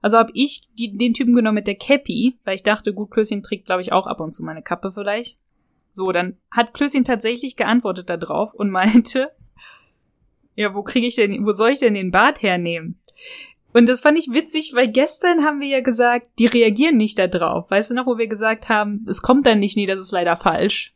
[0.00, 3.42] Also habe ich die, den Typen genommen mit der Cappy, weil ich dachte, gut, Klößchen
[3.42, 5.36] trägt, glaube ich, auch ab und zu meine Kappe vielleicht.
[5.92, 9.30] So, dann hat Klößchen tatsächlich geantwortet da drauf und meinte,
[10.54, 13.00] ja, wo kriege ich denn, wo soll ich denn den Bart hernehmen?
[13.72, 17.26] Und das fand ich witzig, weil gestern haben wir ja gesagt, die reagieren nicht da
[17.26, 17.70] drauf.
[17.70, 20.36] Weißt du noch, wo wir gesagt haben, es kommt dann nicht, nee, das ist leider
[20.36, 20.94] falsch.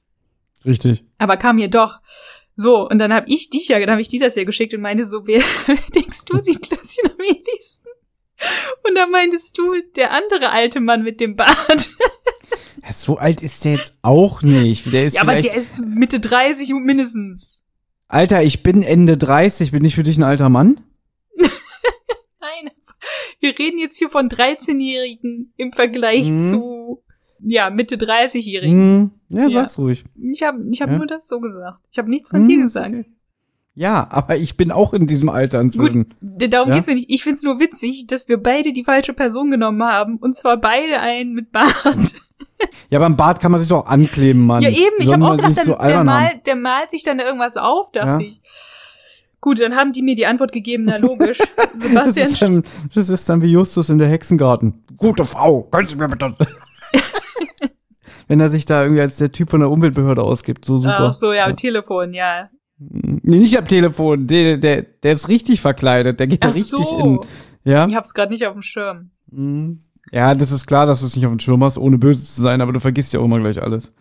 [0.64, 1.04] Richtig.
[1.18, 2.00] Aber kam hier doch.
[2.54, 4.80] So, und dann habe ich dich ja, dann habe ich dir das ja geschickt und
[4.80, 5.42] meinte so, wer
[5.94, 7.90] denkst du, sieht Klößchen am ähnlichsten?
[8.86, 11.90] Und dann meintest du, der andere alte Mann mit dem Bart.
[12.90, 14.92] So alt ist der jetzt auch nicht.
[14.92, 17.62] Der ist ja, aber der ist Mitte 30 mindestens.
[18.08, 19.70] Alter, ich bin Ende 30.
[19.72, 20.80] Bin ich für dich ein alter Mann?
[22.40, 22.70] Nein,
[23.40, 26.36] wir reden jetzt hier von 13-Jährigen im Vergleich Mhm.
[26.36, 27.02] zu,
[27.40, 29.10] ja, Mitte 30-Jährigen.
[29.30, 29.50] Hm, ja, Ja.
[29.50, 30.04] sag's ruhig.
[30.32, 30.96] Ich habe ich hab Ja.
[30.98, 31.78] nur das so gesagt.
[31.90, 32.88] Ich habe nichts von Hm, dir gesagt.
[32.94, 33.04] okay.
[33.74, 36.04] Ja, aber ich bin auch in diesem Alter inzwischen.
[36.20, 36.74] Gut, darum Ja?
[36.74, 37.08] geht's mir nicht.
[37.08, 40.16] Ich find's nur witzig, dass wir beide die falsche Person genommen haben.
[40.18, 41.72] Und zwar beide einen mit Bart.
[42.90, 44.62] Ja, beim Bart kann man sich doch ankleben, Mann.
[44.62, 44.96] ja, eben.
[44.98, 47.56] Ich habe auch gedacht, sich so dann, der, mal, der malt sich dann da irgendwas
[47.56, 48.18] auf, dachte Ja.
[48.20, 48.40] ich.
[49.40, 51.38] Gut, dann haben die mir die Antwort gegeben, na logisch.
[51.56, 52.62] Das Sebastian, ist, dann,
[52.94, 54.84] das ist dann wie Justus in der Hexengarten.
[54.96, 56.34] Gute Frau, können Sie mir bitte.
[58.28, 60.96] Wenn er sich da irgendwie als der Typ von der Umweltbehörde ausgibt, so super.
[61.00, 62.48] ach so, ja, am Telefon, ja.
[62.78, 66.84] Nee, nicht am Telefon, der, der, der ist richtig verkleidet, der geht da Ach richtig
[66.84, 66.98] so.
[66.98, 67.20] in.
[67.64, 67.86] Ja?
[67.86, 69.10] Ich hab's gerade nicht auf dem Schirm.
[69.30, 69.80] Mhm.
[70.10, 72.40] Ja, das ist klar, dass du es nicht auf dem Schirm hast, ohne böse zu
[72.42, 73.92] sein, aber du vergisst ja auch immer gleich alles.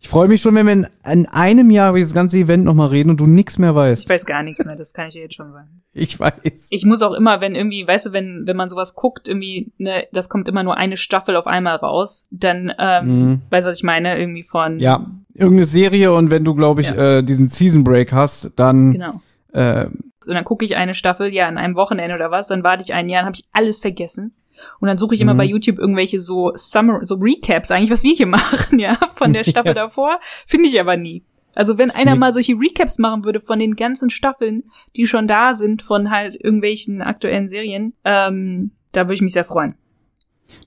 [0.00, 2.86] Ich freue mich schon, wenn wir in, in einem Jahr über dieses ganze Event nochmal
[2.90, 4.04] reden und du nichts mehr weißt.
[4.04, 5.82] Ich weiß gar nichts mehr, das kann ich dir jetzt schon sagen.
[5.92, 6.68] Ich weiß.
[6.70, 10.04] Ich muss auch immer, wenn irgendwie, weißt du, wenn, wenn man sowas guckt, irgendwie, ne,
[10.12, 13.40] das kommt immer nur eine Staffel auf einmal raus, dann, ähm, Mhm.
[13.50, 14.16] weißt du, was ich meine?
[14.16, 14.78] Irgendwie von.
[14.78, 17.18] Ja, irgendeine Serie und wenn du, glaube ich, Ja.
[17.18, 19.20] äh, diesen Season Break hast, dann Genau.
[19.52, 22.84] äh, Und dann gucke ich eine Staffel, ja, an einem Wochenende oder was, dann warte
[22.84, 24.32] ich ein Jahr, dann habe ich alles vergessen.
[24.80, 25.38] Und dann suche ich immer Mhm.
[25.38, 29.44] bei YouTube irgendwelche so Summer, so Recaps, eigentlich, was wir hier machen, ja, von der
[29.44, 29.74] Staffel Ja.
[29.74, 31.22] davor, finde ich aber nie.
[31.54, 35.54] Also wenn einer mal solche Recaps machen würde von den ganzen Staffeln, die schon da
[35.56, 39.74] sind, von halt irgendwelchen aktuellen Serien, ähm, da würde ich mich sehr freuen.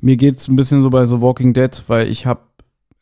[0.02, 2.42] mir geht's ein bisschen so bei The Walking Dead, weil ich habe,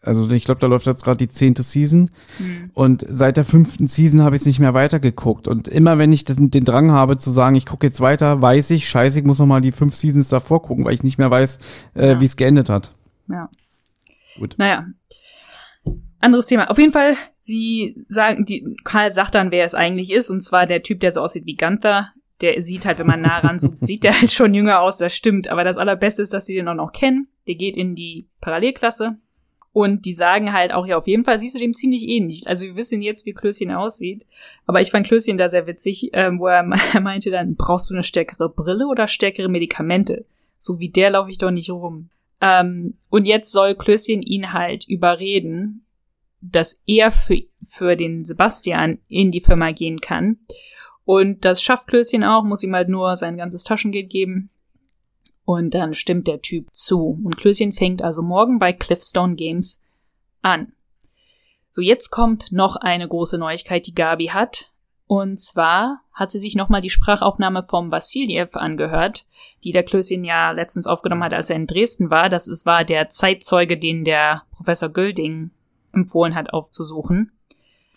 [0.01, 2.71] also ich glaube, da läuft jetzt gerade die zehnte Season Hm.
[2.73, 6.23] und seit der fünften Season habe ich es nicht mehr weitergeguckt und immer wenn ich
[6.25, 9.39] den, den Drang habe zu sagen, ich gucke jetzt weiter, weiß ich, scheiße, ich muss
[9.39, 11.59] noch mal die fünf Seasons davor gucken, weil ich nicht mehr weiß,
[11.95, 12.19] äh, Ja.
[12.21, 12.93] wie es geendet hat.
[13.27, 13.49] Ja.
[14.37, 14.55] Gut.
[14.57, 14.85] Naja.
[16.21, 16.69] Anderes Thema.
[16.69, 20.65] Auf jeden Fall, Sie sagen, die, Karl sagt dann, wer es eigentlich ist, und zwar
[20.67, 22.09] der Typ, der so aussieht wie Gunther.
[22.41, 25.47] Der sieht halt, wenn man nah ranzoomt, sieht der halt schon jünger aus, das stimmt.
[25.49, 27.27] Aber das Allerbeste ist, dass sie den auch noch kennen.
[27.47, 29.17] Der geht in die Parallelklasse.
[29.79, 32.45] Und die sagen halt auch, ja, auf jeden Fall siehst du dem ziemlich ähnlich.
[32.49, 34.25] Also wir wissen jetzt, wie Klößchen aussieht.
[34.65, 36.65] Aber ich fand Klößchen da sehr witzig, ähm, wo er
[36.99, 40.25] meinte dann, brauchst du eine stärkere Brille oder stärkere Medikamente?
[40.57, 42.09] So wie der laufe ich doch nicht rum.
[42.41, 45.85] Ähm, und jetzt soll Klößchen ihn halt überreden,
[46.41, 50.39] dass er für, für den Sebastian in die Firma gehen kann.
[51.05, 54.49] Und das schafft Klößchen auch, muss ihm halt nur sein ganzes Taschengeld geben.
[55.49, 57.19] Und dann stimmt der Typ zu.
[57.23, 59.81] Und Klößchen fängt also morgen bei Cliffstone Games
[60.43, 60.73] an.
[61.71, 64.71] So, jetzt kommt noch eine große Neuigkeit, die Gabi hat.
[65.07, 69.25] Und zwar hat sie sich nochmal die Sprachaufnahme vom Vassiljev angehört,
[69.63, 72.29] die der Klößchen ja letztens aufgenommen hat, als er in Dresden war.
[72.29, 75.49] Das ist, war der Zeitzeuge, den der Professor Gülding
[75.91, 77.31] empfohlen hat aufzusuchen.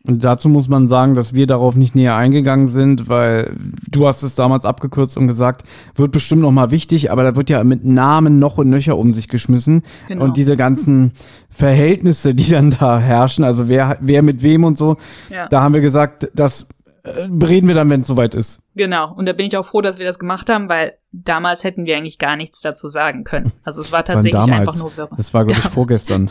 [0.05, 3.55] Und dazu muss man sagen, dass wir darauf nicht näher eingegangen sind, weil
[3.89, 5.63] du hast es damals abgekürzt und gesagt,
[5.95, 9.15] wird bestimmt noch mal wichtig, aber da wird ja mit Namen noch und nöcher um
[9.15, 10.25] sich geschmissen genau.
[10.25, 11.13] und diese ganzen
[11.51, 14.97] Verhältnisse, die dann da herrschen, also wer wer mit wem und so,
[15.31, 15.47] ja.
[15.49, 16.67] da haben wir gesagt, das
[17.05, 18.63] äh, reden wir dann, wenn es soweit ist.
[18.75, 19.13] Genau.
[19.13, 21.97] Und da bin ich auch froh, dass wir das gemacht haben, weil damals hätten wir
[21.97, 23.53] eigentlich gar nichts dazu sagen können.
[23.65, 25.09] Also es war tatsächlich einfach nur wirr.
[25.17, 26.31] Das war, glaube ich, vorgestern.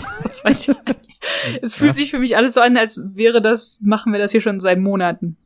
[1.61, 1.93] es fühlt ja.
[1.93, 4.79] sich für mich alles so an, als wäre das, machen wir das hier schon seit
[4.79, 5.37] Monaten.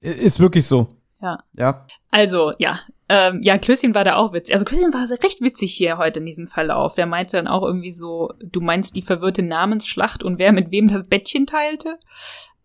[0.00, 0.88] Ist wirklich so.
[1.22, 1.38] Ja.
[1.54, 1.86] Ja.
[2.10, 2.80] Also, ja.
[3.08, 4.54] Ähm, ja, Klößchen war da auch witzig.
[4.54, 6.94] Also Klößchen war recht witzig hier heute in diesem Verlauf.
[6.94, 10.88] Der meinte dann auch irgendwie so, du meinst die verwirrte Namensschlacht und wer mit wem
[10.88, 11.98] das Bettchen teilte.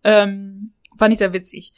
[0.04, 1.72] Ähm, fand ich sehr witzig.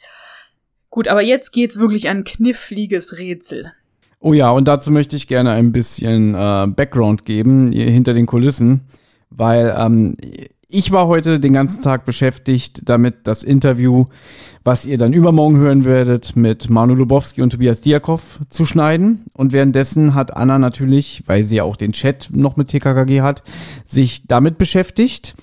[0.89, 3.73] Gut, aber jetzt geht's wirklich an kniffliges Rätsel.
[4.19, 8.81] Oh ja, und dazu möchte ich gerne ein bisschen äh, Background geben, hinter den Kulissen,
[9.29, 10.17] weil ähm,
[10.69, 14.07] ich war heute den ganzen Tag beschäftigt damit, das Interview,
[14.65, 19.23] was ihr dann übermorgen hören werdet, mit Manu Lubowski und Tobias Diakov zu schneiden.
[19.33, 23.43] Und währenddessen hat Anna natürlich, weil sie ja auch den Chat noch mit TKKG hat,
[23.85, 25.35] sich damit beschäftigt.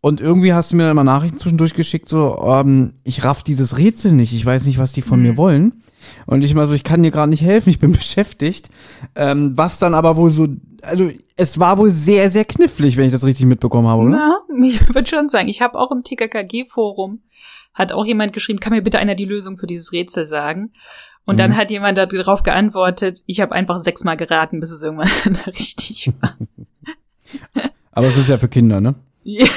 [0.00, 3.78] Und irgendwie hast du mir dann mal Nachrichten zwischendurch geschickt, so, ähm, ich raff dieses
[3.78, 5.26] Rätsel nicht, ich weiß nicht, was die von mhm.
[5.26, 5.82] mir wollen.
[6.26, 8.70] Und ich mal so, ich kann dir gerade nicht helfen, ich bin beschäftigt.
[9.14, 10.46] Ähm, was dann aber wohl so,
[10.82, 14.16] also es war wohl sehr, sehr knifflig, wenn ich das richtig mitbekommen habe, oder?
[14.16, 17.20] Ja, ich würde schon sagen, ich habe auch im TKKG-Forum,
[17.74, 20.72] hat auch jemand geschrieben, kann mir bitte einer die Lösung für dieses Rätsel sagen?
[21.24, 21.38] Und mhm.
[21.38, 26.36] dann hat jemand darauf geantwortet, ich habe einfach sechsmal geraten, bis es irgendwann richtig war.
[27.90, 28.94] aber es ist ja für Kinder, ne?
[29.28, 29.48] Ja,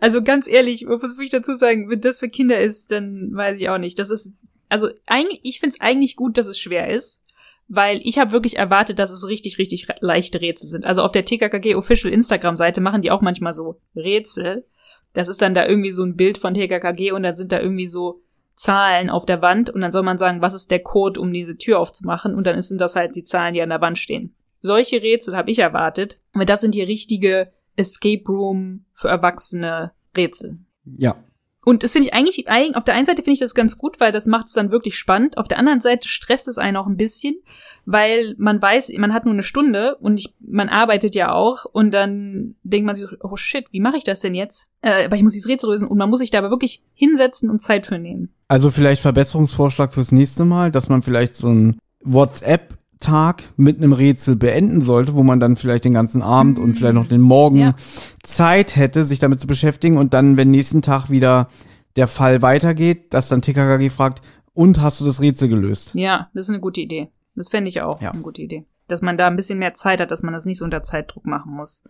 [0.00, 1.88] also ganz ehrlich, was will ich dazu sagen?
[1.88, 3.96] Wenn das für Kinder ist, dann weiß ich auch nicht.
[3.96, 4.32] Das ist
[4.68, 7.22] also eigentlich, ich finde es eigentlich gut, dass es schwer ist,
[7.68, 10.84] weil ich habe wirklich erwartet, dass es richtig, richtig leichte Rätsel sind.
[10.84, 14.66] Also auf der TKKG Official Instagram-Seite machen die auch manchmal so Rätsel.
[15.12, 17.86] Das ist dann da irgendwie so ein Bild von TKKG und dann sind da irgendwie
[17.86, 18.20] so
[18.56, 21.56] Zahlen auf der Wand und dann soll man sagen, was ist der Code, um diese
[21.56, 24.34] Tür aufzumachen und dann sind das halt die Zahlen, die an der Wand stehen.
[24.60, 30.58] Solche Rätsel habe ich erwartet, aber das sind die richtige Escape Room für Erwachsene Rätsel.
[30.84, 31.16] Ja.
[31.64, 34.10] Und das finde ich eigentlich, auf der einen Seite finde ich das ganz gut, weil
[34.10, 35.38] das macht es dann wirklich spannend.
[35.38, 37.36] Auf der anderen Seite stresst es einen auch ein bisschen,
[37.84, 41.94] weil man weiß, man hat nur eine Stunde und ich, man arbeitet ja auch und
[41.94, 44.66] dann denkt man sich, oh shit, wie mache ich das denn jetzt?
[44.80, 47.48] Äh, weil ich muss dieses Rätsel lösen und man muss sich da aber wirklich hinsetzen
[47.48, 48.34] und Zeit für nehmen.
[48.48, 53.92] Also vielleicht Verbesserungsvorschlag fürs nächste Mal, dass man vielleicht so ein WhatsApp Tag mit einem
[53.92, 57.58] Rätsel beenden sollte, wo man dann vielleicht den ganzen Abend und vielleicht noch den Morgen
[57.58, 57.74] ja.
[58.22, 61.48] Zeit hätte, sich damit zu beschäftigen und dann, wenn nächsten Tag wieder
[61.96, 64.22] der Fall weitergeht, dass dann TKKG fragt,
[64.54, 65.94] und hast du das Rätsel gelöst?
[65.94, 67.10] Ja, das ist eine gute Idee.
[67.34, 68.10] Das fände ich auch ja.
[68.10, 68.66] eine gute Idee.
[68.88, 71.26] Dass man da ein bisschen mehr Zeit hat, dass man das nicht so unter Zeitdruck
[71.26, 71.84] machen muss.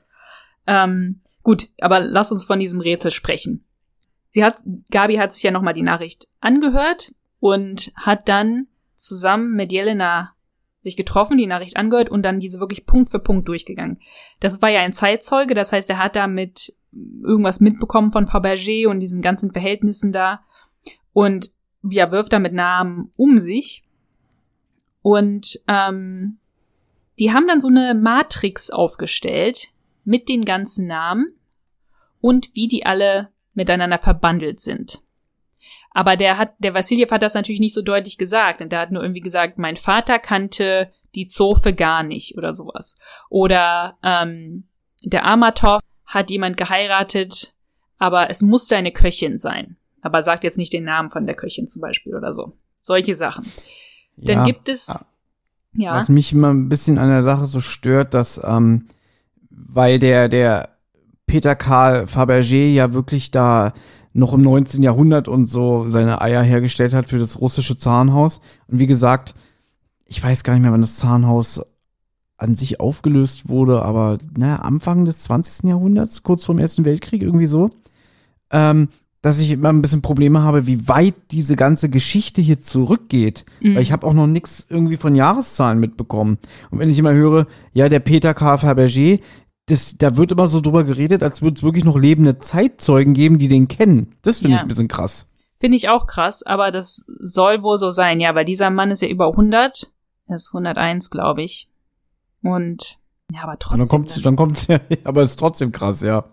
[0.67, 3.65] Ähm, gut, aber lass uns von diesem Rätsel sprechen.
[4.29, 4.57] Sie hat,
[4.91, 10.32] Gabi hat sich ja nochmal die Nachricht angehört und hat dann zusammen mit Jelena
[10.83, 14.01] sich getroffen, die Nachricht angehört und dann diese wirklich Punkt für Punkt durchgegangen.
[14.41, 19.01] Das war ja ein Zeitzeuge, das heißt, er hat damit irgendwas mitbekommen von Fabergé und
[19.01, 20.43] diesen ganzen Verhältnissen da
[21.13, 21.51] und
[21.89, 23.85] ja, wirft da mit Namen um sich.
[25.03, 26.39] Und ähm,
[27.19, 29.73] die haben dann so eine Matrix aufgestellt
[30.05, 31.35] mit den ganzen Namen
[32.21, 35.03] und wie die alle miteinander verbandelt sind.
[35.95, 38.61] Aber der hat, der Vassiljev hat das natürlich nicht so deutlich gesagt.
[38.61, 42.99] Und der hat nur irgendwie gesagt, mein Vater kannte die Zofe gar nicht oder sowas.
[43.29, 44.65] Oder ähm,
[45.03, 47.55] der Amatov hat jemand geheiratet,
[47.99, 49.77] aber es musste eine Köchin sein.
[50.01, 52.57] Aber sagt jetzt nicht den Namen von der Köchin zum Beispiel oder so.
[52.81, 53.47] Solche Sachen.
[54.17, 54.99] Dann ja, gibt es.
[55.75, 55.95] Ja.
[55.95, 58.87] Was mich immer ein bisschen an der Sache so stört, dass, ähm,
[59.51, 60.77] weil der, der
[61.27, 63.73] Peter Karl Fabergé ja wirklich da
[64.13, 64.83] noch im 19.
[64.83, 68.41] Jahrhundert und so seine Eier hergestellt hat für das russische Zarenhaus.
[68.69, 69.35] Und wie gesagt,
[70.07, 71.63] ich weiß gar nicht mehr, wann das Zarenhaus
[72.37, 75.69] an sich aufgelöst wurde, aber naja, Anfang des 20.
[75.69, 77.71] Jahrhunderts, kurz vor dem Ersten Weltkrieg, irgendwie so.
[78.51, 78.89] Ähm,
[79.23, 83.45] dass ich immer ein bisschen Probleme habe, wie weit diese ganze Geschichte hier zurückgeht.
[83.61, 83.77] Mhm.
[83.77, 86.39] Weil ich habe auch noch nichts irgendwie von Jahreszahlen mitbekommen.
[86.71, 88.57] Und wenn ich immer höre, ja, der Peter K.
[88.57, 89.21] Fabergé,
[89.67, 93.39] das, da wird immer so drüber geredet, als würde es wirklich noch lebende Zeitzeugen geben,
[93.39, 94.17] die den kennen.
[94.23, 94.57] Das finde ja.
[94.57, 95.29] ich ein bisschen krass.
[95.61, 99.03] Finde ich auch krass, aber das soll wohl so sein, ja, weil dieser Mann ist
[99.03, 99.93] ja über 100.
[100.27, 101.69] Er ist 101, glaube ich.
[102.43, 102.99] Und,
[103.33, 103.81] ja, aber trotzdem.
[103.81, 106.25] Und dann kommt dann kommt's ja, aber es ist trotzdem krass, ja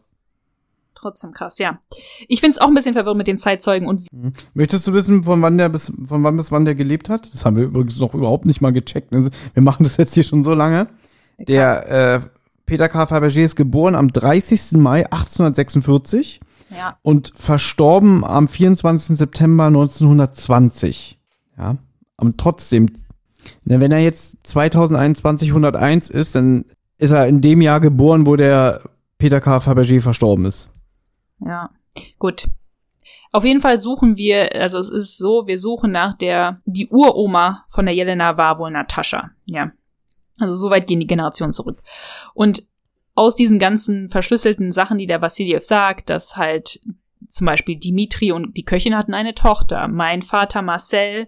[0.99, 1.79] trotzdem krass, ja.
[2.27, 4.11] Ich finde es auch ein bisschen verwirrend mit den Zeitzeugen und.
[4.11, 4.33] Mhm.
[4.53, 7.33] Möchtest du wissen, von wann der bis von wann bis wann der gelebt hat?
[7.33, 9.11] Das haben wir übrigens noch überhaupt nicht mal gecheckt.
[9.11, 9.29] Ne?
[9.53, 10.87] Wir machen das jetzt hier schon so lange.
[11.39, 12.21] Der äh,
[12.69, 13.05] Peter K.
[13.05, 14.73] Fabergé ist geboren am 30.
[14.73, 16.99] Mai 1846 ja.
[17.01, 19.17] und verstorben am 24.
[19.17, 21.19] September 1920.
[21.57, 21.77] Ja,
[22.15, 22.91] aber trotzdem,
[23.65, 26.65] wenn er jetzt 2021 101 ist, dann
[26.99, 28.83] ist er in dem Jahr geboren, wo der
[29.17, 29.57] Peter K.
[29.57, 30.69] Fabergé verstorben ist.
[31.43, 31.71] Ja,
[32.19, 32.49] gut.
[33.31, 37.65] Auf jeden Fall suchen wir, also es ist so, wir suchen nach der, die Uroma
[37.69, 39.71] von der Jelena war wohl Natascha, ja.
[40.39, 41.81] Also so weit gehen die Generationen zurück.
[42.33, 42.65] Und
[43.15, 46.79] aus diesen ganzen verschlüsselten Sachen, die der Vassiljev sagt, dass halt
[47.27, 51.27] zum Beispiel Dimitri und die Köchin hatten eine Tochter, mein Vater Marcel,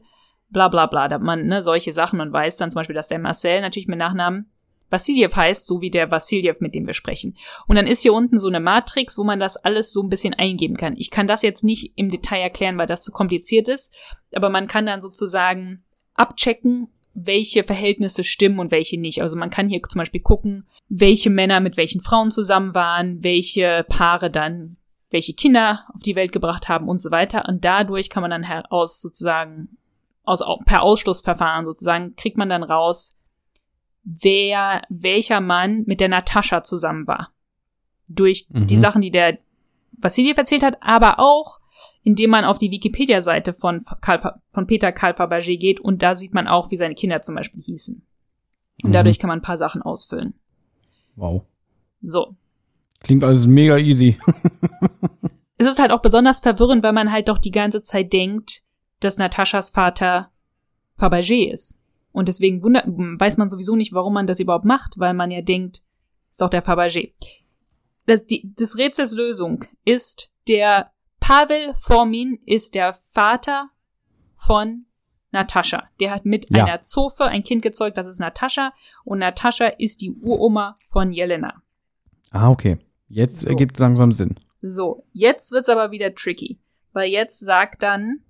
[0.49, 3.19] bla bla bla, da man, ne, solche Sachen, man weiß dann zum Beispiel, dass der
[3.19, 4.49] Marcel natürlich mit Nachnamen
[4.91, 7.37] Vassiljev heißt, so wie der Vassiljev, mit dem wir sprechen.
[7.65, 10.33] Und dann ist hier unten so eine Matrix, wo man das alles so ein bisschen
[10.33, 10.97] eingeben kann.
[10.97, 13.93] Ich kann das jetzt nicht im Detail erklären, weil das zu kompliziert ist,
[14.35, 19.21] aber man kann dann sozusagen abchecken, welche Verhältnisse stimmen und welche nicht.
[19.21, 23.85] Also man kann hier zum Beispiel gucken, welche Männer mit welchen Frauen zusammen waren, welche
[23.87, 24.77] Paare dann
[25.11, 27.47] welche Kinder auf die Welt gebracht haben und so weiter.
[27.47, 29.77] Und dadurch kann man dann heraus sozusagen,
[30.23, 33.17] aus, per Ausschlussverfahren sozusagen, kriegt man dann raus,
[34.03, 37.31] wer, welcher Mann mit der Natascha zusammen war.
[38.07, 38.67] Durch mhm.
[38.67, 39.37] die Sachen, die der
[39.99, 41.59] Vassiljev erzählt hat, aber auch,
[42.03, 43.85] indem man auf die Wikipedia-Seite von,
[44.51, 47.61] von Peter Karl Fabergé geht und da sieht man auch, wie seine Kinder zum Beispiel
[47.61, 48.05] hießen.
[48.83, 48.93] Und mhm.
[48.93, 50.33] dadurch kann man ein paar Sachen ausfüllen.
[51.15, 51.43] Wow.
[52.01, 52.35] So.
[52.99, 54.17] Klingt alles mega easy.
[55.57, 58.63] es ist halt auch besonders verwirrend, weil man halt doch die ganze Zeit denkt,
[58.99, 60.31] dass Nataschas Vater
[60.97, 61.79] Fabergé ist.
[62.11, 65.41] Und deswegen wundert, weiß man sowieso nicht, warum man das überhaupt macht, weil man ja
[65.41, 65.81] denkt,
[66.29, 67.13] ist doch der Fabergé.
[68.05, 73.69] Das, die, des Rätsels Lösung ist der Pavel Formin ist der Vater
[74.35, 74.85] von
[75.31, 75.87] Natascha.
[76.01, 76.65] Der hat mit ja.
[76.65, 78.73] einer Zofe ein Kind gezeugt, das ist Natascha.
[79.05, 81.61] Und Natascha ist die Uroma von Jelena.
[82.31, 82.79] Ah, okay.
[83.07, 83.49] Jetzt so.
[83.49, 84.35] ergibt langsam Sinn.
[84.61, 86.59] So, jetzt wird's aber wieder tricky.
[86.91, 88.21] Weil jetzt sagt dann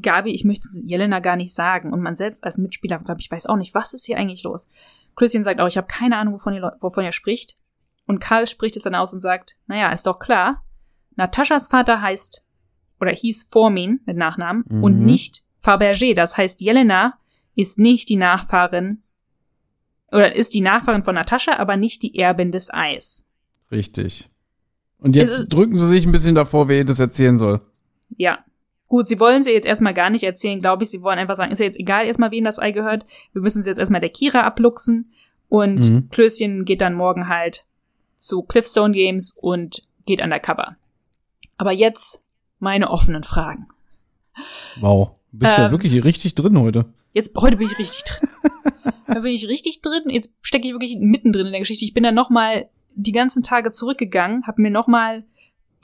[0.00, 1.92] Gabi, ich möchte Jelena gar nicht sagen.
[1.92, 4.70] Und man selbst als Mitspieler, glaube ich, weiß auch nicht, was ist hier eigentlich los.
[5.16, 7.56] Christian sagt auch, ich habe keine Ahnung, wovon, ihr, wovon er spricht.
[8.06, 10.62] Und Karl spricht es dann aus und sagt, naja, ist doch klar,
[11.16, 12.46] Nataschas Vater heißt
[13.00, 14.84] oder hieß Formin mit Nachnamen mhm.
[14.84, 16.14] und nicht Fabergé.
[16.14, 17.18] Das heißt, Jelena
[17.54, 19.02] ist nicht die Nachfahrin
[20.10, 23.26] oder ist die Nachfahrin von Natascha, aber nicht die Erbin des Eis.
[23.70, 24.28] Richtig.
[24.98, 27.60] Und jetzt drücken sie sich ein bisschen davor, wer ihr das erzählen soll.
[28.16, 28.38] Ja.
[28.88, 30.90] Gut, sie wollen sie jetzt erstmal gar nicht erzählen, glaube ich.
[30.90, 33.06] Sie wollen einfach sagen, ist ja jetzt egal erstmal, wem das Ei gehört.
[33.32, 35.10] Wir müssen es jetzt erstmal der Kira abluchsen.
[35.48, 36.08] Und mhm.
[36.10, 37.64] Klößchen geht dann morgen halt
[38.16, 40.76] zu Cliffstone Games und geht undercover.
[41.62, 42.24] Aber jetzt
[42.58, 43.68] meine offenen Fragen.
[44.80, 45.12] Wow.
[45.30, 46.86] Bist ähm, ja wirklich richtig drin heute.
[47.12, 48.28] Jetzt, heute bin ich richtig drin.
[49.06, 50.10] da bin ich richtig drin.
[50.10, 51.84] Jetzt stecke ich wirklich mittendrin in der Geschichte.
[51.84, 55.22] Ich bin dann nochmal die ganzen Tage zurückgegangen, habe mir nochmal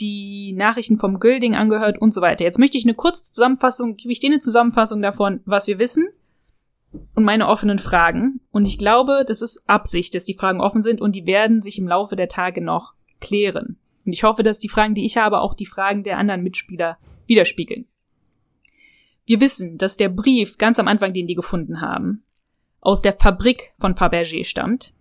[0.00, 2.42] die Nachrichten vom Gülding angehört und so weiter.
[2.42, 6.08] Jetzt möchte ich eine kurze Zusammenfassung, gebe ich dir eine Zusammenfassung davon, was wir wissen
[7.14, 8.40] und meine offenen Fragen.
[8.50, 11.78] Und ich glaube, das ist Absicht, dass die Fragen offen sind und die werden sich
[11.78, 13.78] im Laufe der Tage noch klären.
[14.08, 16.96] Und ich hoffe, dass die Fragen, die ich habe, auch die Fragen der anderen Mitspieler
[17.26, 17.86] widerspiegeln.
[19.26, 22.24] Wir wissen, dass der Brief ganz am Anfang, den die gefunden haben,
[22.80, 24.94] aus der Fabrik von Fabergé stammt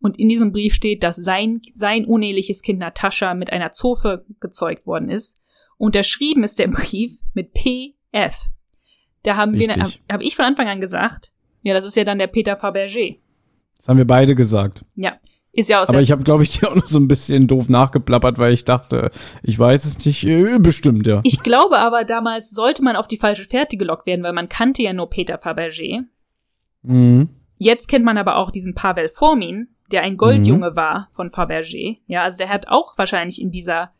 [0.00, 4.86] und in diesem Brief steht, dass sein, sein uneheliches Kind Natascha mit einer Zofe gezeugt
[4.86, 5.42] worden ist.
[5.76, 8.48] Unterschrieben ist der Brief mit PF.
[9.24, 9.76] Da haben Richtig.
[9.76, 13.18] wir, habe ich von Anfang an gesagt, ja, das ist ja dann der Peter Fabergé.
[13.76, 14.86] Das haben wir beide gesagt.
[14.94, 15.18] Ja.
[15.54, 17.68] Ist ja aus Aber ich habe, glaube ich, dir auch noch so ein bisschen doof
[17.68, 19.10] nachgeplappert, weil ich dachte,
[19.42, 21.20] ich weiß es nicht, äh, bestimmt, ja.
[21.24, 24.82] Ich glaube aber, damals sollte man auf die falsche Fährte gelockt werden, weil man kannte
[24.82, 26.04] ja nur Peter Fabergé.
[26.82, 27.28] Mhm.
[27.58, 30.76] Jetzt kennt man aber auch diesen Pavel Formin, der ein Goldjunge mhm.
[30.76, 31.98] war von Fabergé.
[32.06, 33.92] Ja, also der hat auch wahrscheinlich in dieser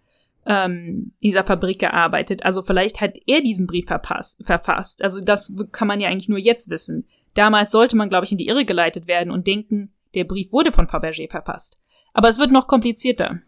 [0.47, 2.45] ähm, in dieser Fabrik gearbeitet.
[2.45, 5.05] Also vielleicht hat er diesen Brief verpasst, verfasst.
[5.05, 7.07] Also das kann man ja eigentlich nur jetzt wissen.
[7.35, 10.73] Damals sollte man, glaube ich, in die Irre geleitet werden und denken, der Brief wurde
[10.73, 11.79] von Fabergé verfasst.
[12.13, 13.41] Aber es wird noch komplizierter,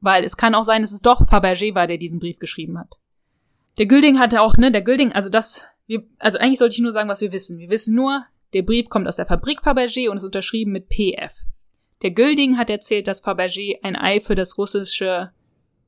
[0.00, 2.96] weil es kann auch sein, dass es doch Fabergé war, der diesen Brief geschrieben hat.
[3.78, 6.92] Der Gülding hatte auch, ne, der Gülding, also das, wir, also eigentlich sollte ich nur
[6.92, 7.58] sagen, was wir wissen.
[7.58, 11.32] Wir wissen nur, der Brief kommt aus der Fabrik Fabergé und ist unterschrieben mit PF.
[12.02, 15.30] Der Gülding hat erzählt, dass Fabergé ein Ei für das russische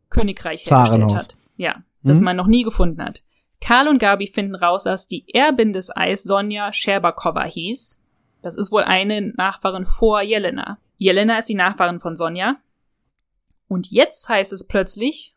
[0.08, 1.36] Königreich hergestellt hat.
[1.56, 2.24] Ja, das hm?
[2.24, 3.22] man noch nie gefunden hat.
[3.60, 7.99] Karl und Gabi finden raus, dass die Erbin des Eis Sonja Scherbakowa hieß.
[8.42, 10.78] Das ist wohl eine Nachfahrin vor Jelena.
[10.96, 12.56] Jelena ist die Nachfahrin von Sonja.
[13.68, 15.34] Und jetzt heißt es plötzlich,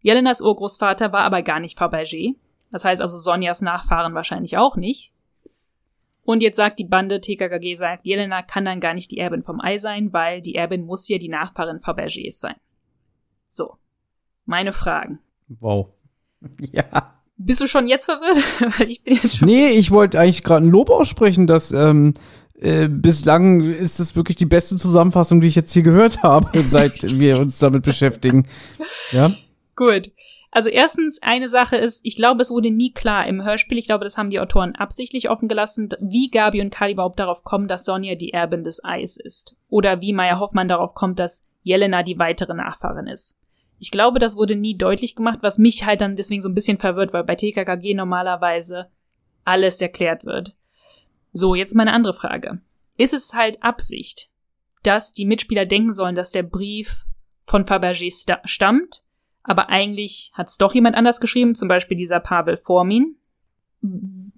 [0.00, 2.36] Jelenas Urgroßvater war aber gar nicht Fabergé.
[2.70, 5.12] Das heißt also Sonjas Nachfahren wahrscheinlich auch nicht.
[6.22, 9.60] Und jetzt sagt die Bande, TKKG sagt, Jelena kann dann gar nicht die Erbin vom
[9.60, 12.56] Ei sein, weil die Erbin muss ja die Nachfahrin Fabergés sein.
[13.48, 13.76] So.
[14.44, 15.20] Meine Fragen.
[15.48, 15.90] Wow.
[16.60, 17.15] Ja.
[17.38, 18.38] Bist du schon jetzt verwirrt?
[18.78, 19.48] Weil ich bin jetzt schon.
[19.48, 22.14] Nee, ich wollte eigentlich gerade ein Lob aussprechen, dass ähm,
[22.58, 27.18] äh, bislang ist es wirklich die beste Zusammenfassung, die ich jetzt hier gehört habe, seit
[27.18, 28.46] wir uns damit beschäftigen.
[29.12, 29.32] Ja.
[29.74, 30.10] Gut.
[30.50, 34.04] Also erstens, eine Sache ist, ich glaube, es wurde nie klar im Hörspiel, ich glaube,
[34.04, 37.84] das haben die Autoren absichtlich offen gelassen, wie Gabi und Kali überhaupt darauf kommen, dass
[37.84, 39.54] Sonja die Erbin des Eis ist.
[39.68, 43.36] Oder wie Maya Hoffmann darauf kommt, dass Jelena die weitere Nachfahrin ist.
[43.78, 46.78] Ich glaube, das wurde nie deutlich gemacht, was mich halt dann deswegen so ein bisschen
[46.78, 48.88] verwirrt, weil bei TKKG normalerweise
[49.44, 50.56] alles erklärt wird.
[51.32, 52.60] So, jetzt meine andere Frage.
[52.96, 54.30] Ist es halt Absicht,
[54.82, 57.04] dass die Mitspieler denken sollen, dass der Brief
[57.44, 59.02] von Fabergé sta stammt,
[59.42, 63.16] aber eigentlich hat es doch jemand anders geschrieben, zum Beispiel dieser Pavel Formin?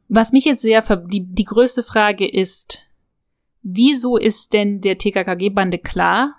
[0.09, 2.83] Was mich jetzt sehr, die, die größte Frage ist,
[3.63, 6.35] wieso ist denn der TKKG-Bande klar,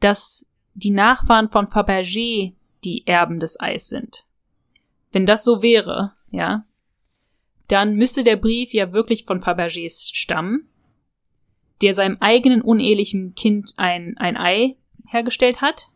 [0.00, 2.54] dass die Nachfahren von Fabergé
[2.84, 4.26] die Erben des Eis sind.
[5.12, 6.64] Wenn das so wäre, ja,
[7.68, 10.68] dann müsste der Brief ja wirklich von Fabergés stammen,
[11.82, 15.88] der seinem eigenen unehelichen Kind ein, ein Ei hergestellt hat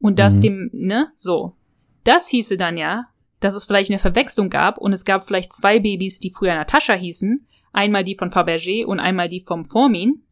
[0.00, 0.42] und das mhm.
[0.42, 1.56] dem, ne, so.
[2.04, 3.06] Das hieße dann ja,
[3.40, 6.94] dass es vielleicht eine Verwechslung gab und es gab vielleicht zwei Babys, die früher Natascha
[6.94, 10.22] hießen, einmal die von Fabergé und einmal die vom Formin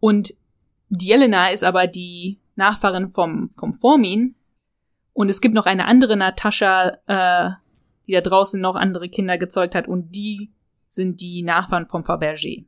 [0.00, 0.34] und
[0.90, 4.34] die Jelena ist aber die Nachfahrin vom, vom Formin.
[5.14, 7.50] Und es gibt noch eine andere Natascha, äh,
[8.06, 10.52] die da draußen noch andere Kinder gezeugt hat und die
[10.88, 12.66] sind die Nachfahren vom Fabergé.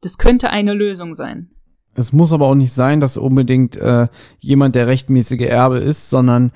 [0.00, 1.50] Das könnte eine Lösung sein.
[1.94, 4.08] Es muss aber auch nicht sein, dass unbedingt äh,
[4.38, 6.52] jemand der rechtmäßige Erbe ist, sondern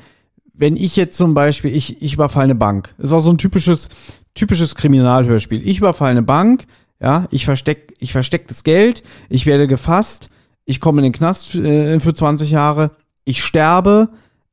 [0.52, 3.88] wenn ich jetzt zum Beispiel, ich, ich überfalle eine Bank, ist auch so ein typisches,
[4.34, 5.66] typisches Kriminalhörspiel.
[5.66, 6.66] Ich überfalle eine Bank,
[7.00, 10.30] ja, ich versteck, ich versteck das Geld, ich werde gefasst,
[10.64, 12.92] ich komme in den Knast äh, für 20 Jahre,
[13.24, 14.10] ich sterbe,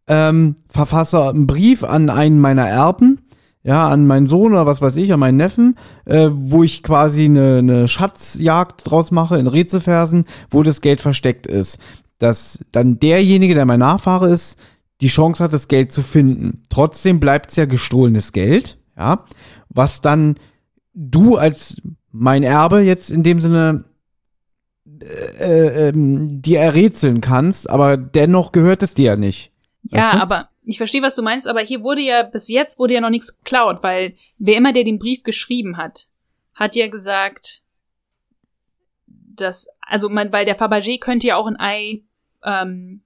[0.07, 3.17] ähm, verfasse einen Brief an einen meiner Erben,
[3.63, 7.25] ja, an meinen Sohn oder was weiß ich, an meinen Neffen, äh, wo ich quasi
[7.25, 11.79] eine, eine Schatzjagd draus mache in Rätselversen, wo das Geld versteckt ist.
[12.17, 14.57] Dass dann derjenige, der mein Nachfahre ist,
[15.01, 16.63] die Chance hat, das Geld zu finden.
[16.69, 19.23] Trotzdem bleibt es ja gestohlenes Geld, ja,
[19.69, 20.35] was dann
[20.93, 21.81] du als
[22.11, 23.85] mein Erbe jetzt in dem Sinne
[25.01, 29.51] äh, ähm, dir errätseln kannst, aber dennoch gehört es dir ja nicht.
[29.83, 30.17] Ja, weißt du?
[30.19, 33.09] aber ich verstehe, was du meinst, aber hier wurde ja, bis jetzt wurde ja noch
[33.09, 36.07] nichts geklaut, weil wer immer der den Brief geschrieben hat,
[36.53, 37.63] hat ja gesagt,
[39.07, 42.03] dass, also man, weil der Fabergé könnte ja auch ein Ei
[42.43, 43.01] ähm,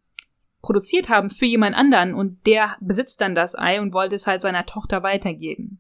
[0.62, 4.42] produziert haben für jemand anderen und der besitzt dann das Ei und wollte es halt
[4.42, 5.80] seiner Tochter weitergeben.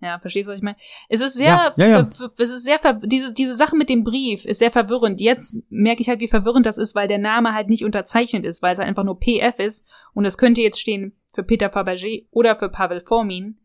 [0.00, 0.76] Ja, verstehst du, was ich meine?
[1.08, 2.08] Es ist sehr, ja, ja, ja.
[2.38, 5.20] es ist sehr, diese, diese Sache mit dem Brief ist sehr verwirrend.
[5.20, 8.62] Jetzt merke ich halt, wie verwirrend das ist, weil der Name halt nicht unterzeichnet ist,
[8.62, 12.26] weil es halt einfach nur PF ist und es könnte jetzt stehen für Peter Fabergé
[12.30, 13.58] oder für Pavel Formin.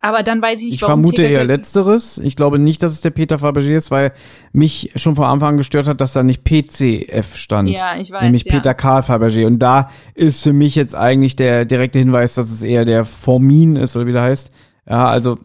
[0.00, 1.00] Aber dann weiß ich nicht, ich warum.
[1.00, 2.18] Ich vermute eher Letzteres.
[2.18, 4.12] Ich glaube nicht, dass es der Peter Fabergé ist, weil
[4.52, 7.70] mich schon vor Anfang gestört hat, dass da nicht PCF stand.
[7.70, 8.22] Ja, ich weiß.
[8.22, 8.52] Nämlich ja.
[8.52, 9.44] Peter Karl Fabergé.
[9.44, 13.74] Und da ist für mich jetzt eigentlich der direkte Hinweis, dass es eher der Formin
[13.74, 14.52] ist, oder wie der heißt.
[14.88, 15.38] Ja, also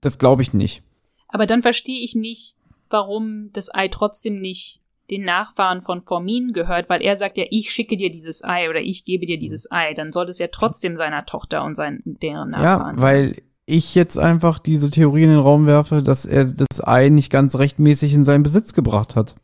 [0.00, 0.82] das glaube ich nicht.
[1.28, 2.56] Aber dann verstehe ich nicht,
[2.90, 4.80] warum das Ei trotzdem nicht
[5.10, 8.80] den Nachfahren von Formin gehört, weil er sagt ja, ich schicke dir dieses Ei oder
[8.80, 12.50] ich gebe dir dieses Ei, dann soll es ja trotzdem seiner Tochter und seinen deren
[12.50, 12.96] Nachfahren.
[12.96, 13.36] Ja, weil
[13.66, 17.56] ich jetzt einfach diese Theorie in den Raum werfe, dass er das Ei nicht ganz
[17.56, 19.34] rechtmäßig in seinen Besitz gebracht hat.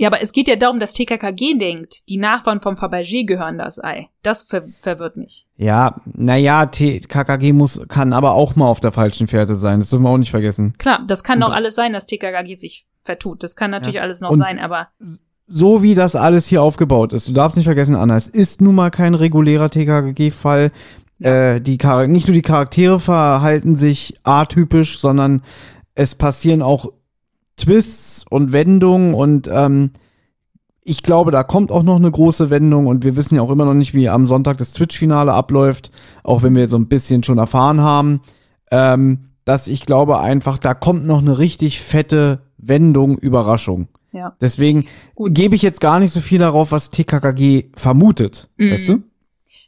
[0.00, 3.84] Ja, aber es geht ja darum, dass TKKG denkt, die Nachfahren vom Fabergé gehören das
[3.84, 4.08] Ei.
[4.22, 5.46] Das ver verwirrt mich.
[5.58, 9.80] Ja, naja, TKKG muss, kann aber auch mal auf der falschen Fährte sein.
[9.80, 10.72] Das dürfen wir auch nicht vergessen.
[10.78, 13.42] Klar, das kann doch alles sein, dass TKKG sich vertut.
[13.42, 14.00] Das kann natürlich ja.
[14.00, 14.88] alles noch Und sein, aber.
[15.46, 18.76] so wie das alles hier aufgebaut ist, du darfst nicht vergessen, Anna, es ist nun
[18.76, 20.72] mal kein regulärer TKKG-Fall.
[21.18, 25.42] Äh, die Char nicht nur die Charaktere verhalten sich atypisch, sondern
[25.94, 26.86] es passieren auch
[27.60, 29.90] Twists und Wendungen und ähm,
[30.82, 33.64] ich glaube, da kommt auch noch eine große Wendung und wir wissen ja auch immer
[33.66, 35.90] noch nicht, wie am Sonntag das Twitch-Finale abläuft,
[36.24, 38.22] auch wenn wir so ein bisschen schon erfahren haben,
[38.70, 43.88] ähm, dass ich glaube einfach, da kommt noch eine richtig fette Wendung, Überraschung.
[44.12, 44.34] Ja.
[44.40, 44.86] Deswegen
[45.28, 48.70] gebe ich jetzt gar nicht so viel darauf, was TKKG vermutet, Mhm.
[48.72, 49.02] weißt du?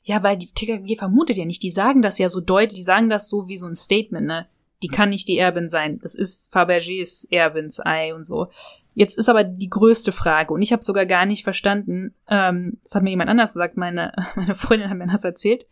[0.05, 1.62] Ja, weil die TKG vermutet ja nicht.
[1.62, 4.47] Die sagen das ja so deutlich, die sagen das so wie so ein Statement, ne?
[4.83, 6.01] Die kann nicht die Erbin sein.
[6.03, 8.49] Es ist Fabergés Erbins Ei und so.
[8.95, 12.95] Jetzt ist aber die größte Frage, und ich habe sogar gar nicht verstanden, ähm, das
[12.95, 15.66] hat mir jemand anders gesagt, meine, meine Freundin hat mir das erzählt.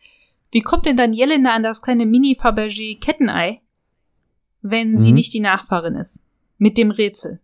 [0.51, 3.61] Wie kommt denn dann Jelena an das kleine Mini-Fabergé-Kettenei,
[4.63, 5.15] wenn sie Mhm.
[5.15, 6.23] nicht die Nachfahrin ist?
[6.59, 7.41] Mit dem Rätsel.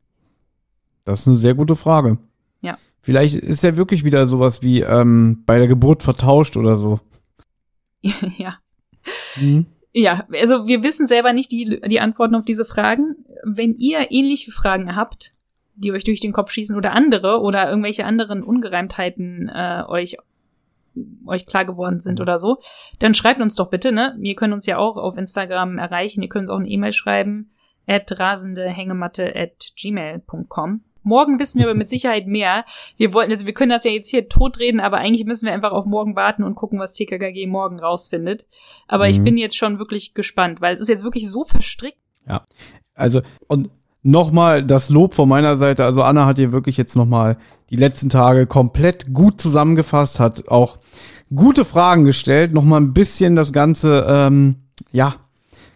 [1.04, 2.18] Das ist eine sehr gute Frage.
[2.62, 2.78] Ja.
[3.00, 7.00] Vielleicht ist ja wirklich wieder sowas wie ähm, bei der Geburt vertauscht oder so.
[8.02, 8.58] ja.
[9.98, 13.16] Ja, also wir wissen selber nicht die, die Antworten auf diese Fragen.
[13.44, 15.32] Wenn ihr ähnliche Fragen habt,
[15.74, 20.18] die euch durch den Kopf schießen oder andere oder irgendwelche anderen Ungereimtheiten äh, euch
[21.24, 22.58] euch klar geworden sind oder so,
[22.98, 24.18] dann schreibt uns doch bitte, ne?
[24.20, 27.50] Ihr könnt uns ja auch auf Instagram erreichen, ihr könnt uns auch eine E-Mail schreiben,
[27.86, 30.82] at rasendehängematte at gmail.com.
[31.06, 32.64] Morgen wissen wir aber mit Sicherheit mehr.
[32.96, 35.70] Wir wollten, also wir können das ja jetzt hier totreden, aber eigentlich müssen wir einfach
[35.70, 38.46] auf morgen warten und gucken, was TKKG morgen rausfindet.
[38.88, 39.24] Aber ich Mhm.
[39.24, 41.98] bin jetzt schon wirklich gespannt, weil es ist jetzt wirklich so verstrickt.
[42.28, 42.44] Ja.
[42.94, 43.70] Also, und
[44.02, 45.84] nochmal das Lob von meiner Seite.
[45.84, 47.36] Also, Anna hat hier wirklich jetzt nochmal
[47.70, 50.78] die letzten Tage komplett gut zusammengefasst, hat auch
[51.34, 54.56] gute Fragen gestellt, nochmal ein bisschen das Ganze, ähm,
[54.90, 55.14] ja,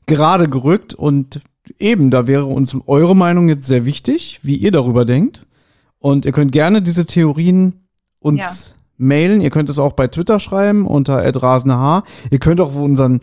[0.06, 1.40] gerade gerückt und
[1.78, 5.46] eben, da wäre uns eure Meinung jetzt sehr wichtig, wie ihr darüber denkt.
[5.98, 7.74] Und ihr könnt gerne diese Theorien
[8.20, 9.40] uns mailen.
[9.40, 12.04] Ihr könnt es auch bei Twitter schreiben unter @rasenhaar.
[12.30, 13.20] Ihr könnt auch auf unseren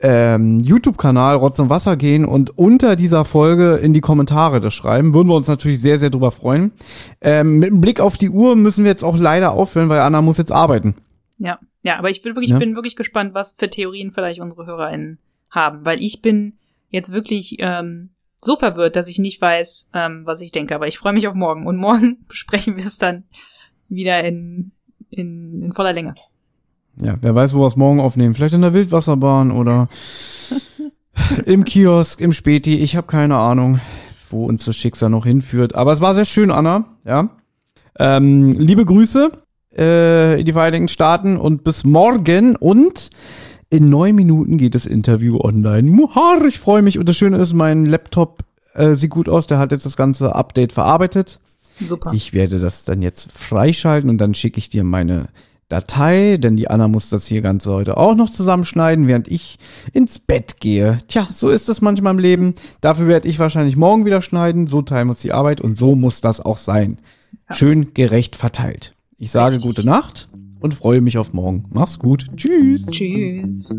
[0.00, 5.12] ähm, YouTube-Kanal Rotz und Wasser gehen und unter dieser Folge in die Kommentare das schreiben.
[5.12, 6.72] Würden wir uns natürlich sehr, sehr drüber freuen.
[7.20, 10.22] Ähm, mit einem Blick auf die Uhr müssen wir jetzt auch leider aufhören, weil Anna
[10.22, 10.94] muss jetzt arbeiten.
[11.38, 12.58] Ja, ja, aber ich bin wirklich, Ja.
[12.58, 15.18] bin wirklich gespannt, was für Theorien vielleicht unsere HörerInnen
[15.50, 16.54] haben, weil ich bin
[16.90, 18.10] jetzt wirklich ähm,
[18.40, 20.74] so verwirrt, dass ich nicht weiß, ähm, was ich denke.
[20.74, 23.24] Aber ich freue mich auf morgen und morgen besprechen wir es dann
[23.88, 24.72] wieder in,
[25.10, 26.14] in, in voller Länge.
[27.00, 28.34] Ja, wer weiß, wo wir es morgen aufnehmen.
[28.34, 29.88] Vielleicht in der Wildwasserbahn oder
[31.46, 32.78] im Kiosk, im Späti.
[32.78, 33.80] Ich habe keine Ahnung,
[34.30, 35.74] wo uns das Schicksal noch hinführt.
[35.74, 36.96] Aber es war sehr schön, Anna.
[37.04, 37.30] Ja.
[37.98, 39.30] Ähm, liebe Grüße
[39.76, 42.56] äh, in die Vereinigten Staaten und bis morgen.
[42.56, 43.10] Und
[43.70, 45.90] in neun Minuten geht das Interview online.
[45.90, 46.98] Muhar, ich freue mich.
[46.98, 48.44] Und das Schöne ist, mein Laptop
[48.74, 49.46] äh, sieht gut aus.
[49.46, 51.38] Der hat jetzt das ganze Update verarbeitet.
[51.78, 52.12] Super.
[52.12, 55.28] Ich werde das dann jetzt freischalten und dann schicke ich dir meine
[55.68, 59.58] Datei, denn die Anna muss das hier Ganze heute auch noch zusammenschneiden, während ich
[59.92, 60.98] ins Bett gehe.
[61.08, 62.54] Tja, so ist es manchmal im Leben.
[62.80, 64.66] Dafür werde ich wahrscheinlich morgen wieder schneiden.
[64.66, 66.98] So teilen wir uns die Arbeit und so muss das auch sein.
[67.50, 68.94] Schön gerecht verteilt.
[69.18, 69.68] Ich sage Richtig.
[69.76, 70.27] gute Nacht
[70.60, 71.64] und freue mich auf morgen.
[71.70, 72.26] Mach's gut.
[72.36, 72.86] Tschüss.
[72.86, 73.78] Tschüss.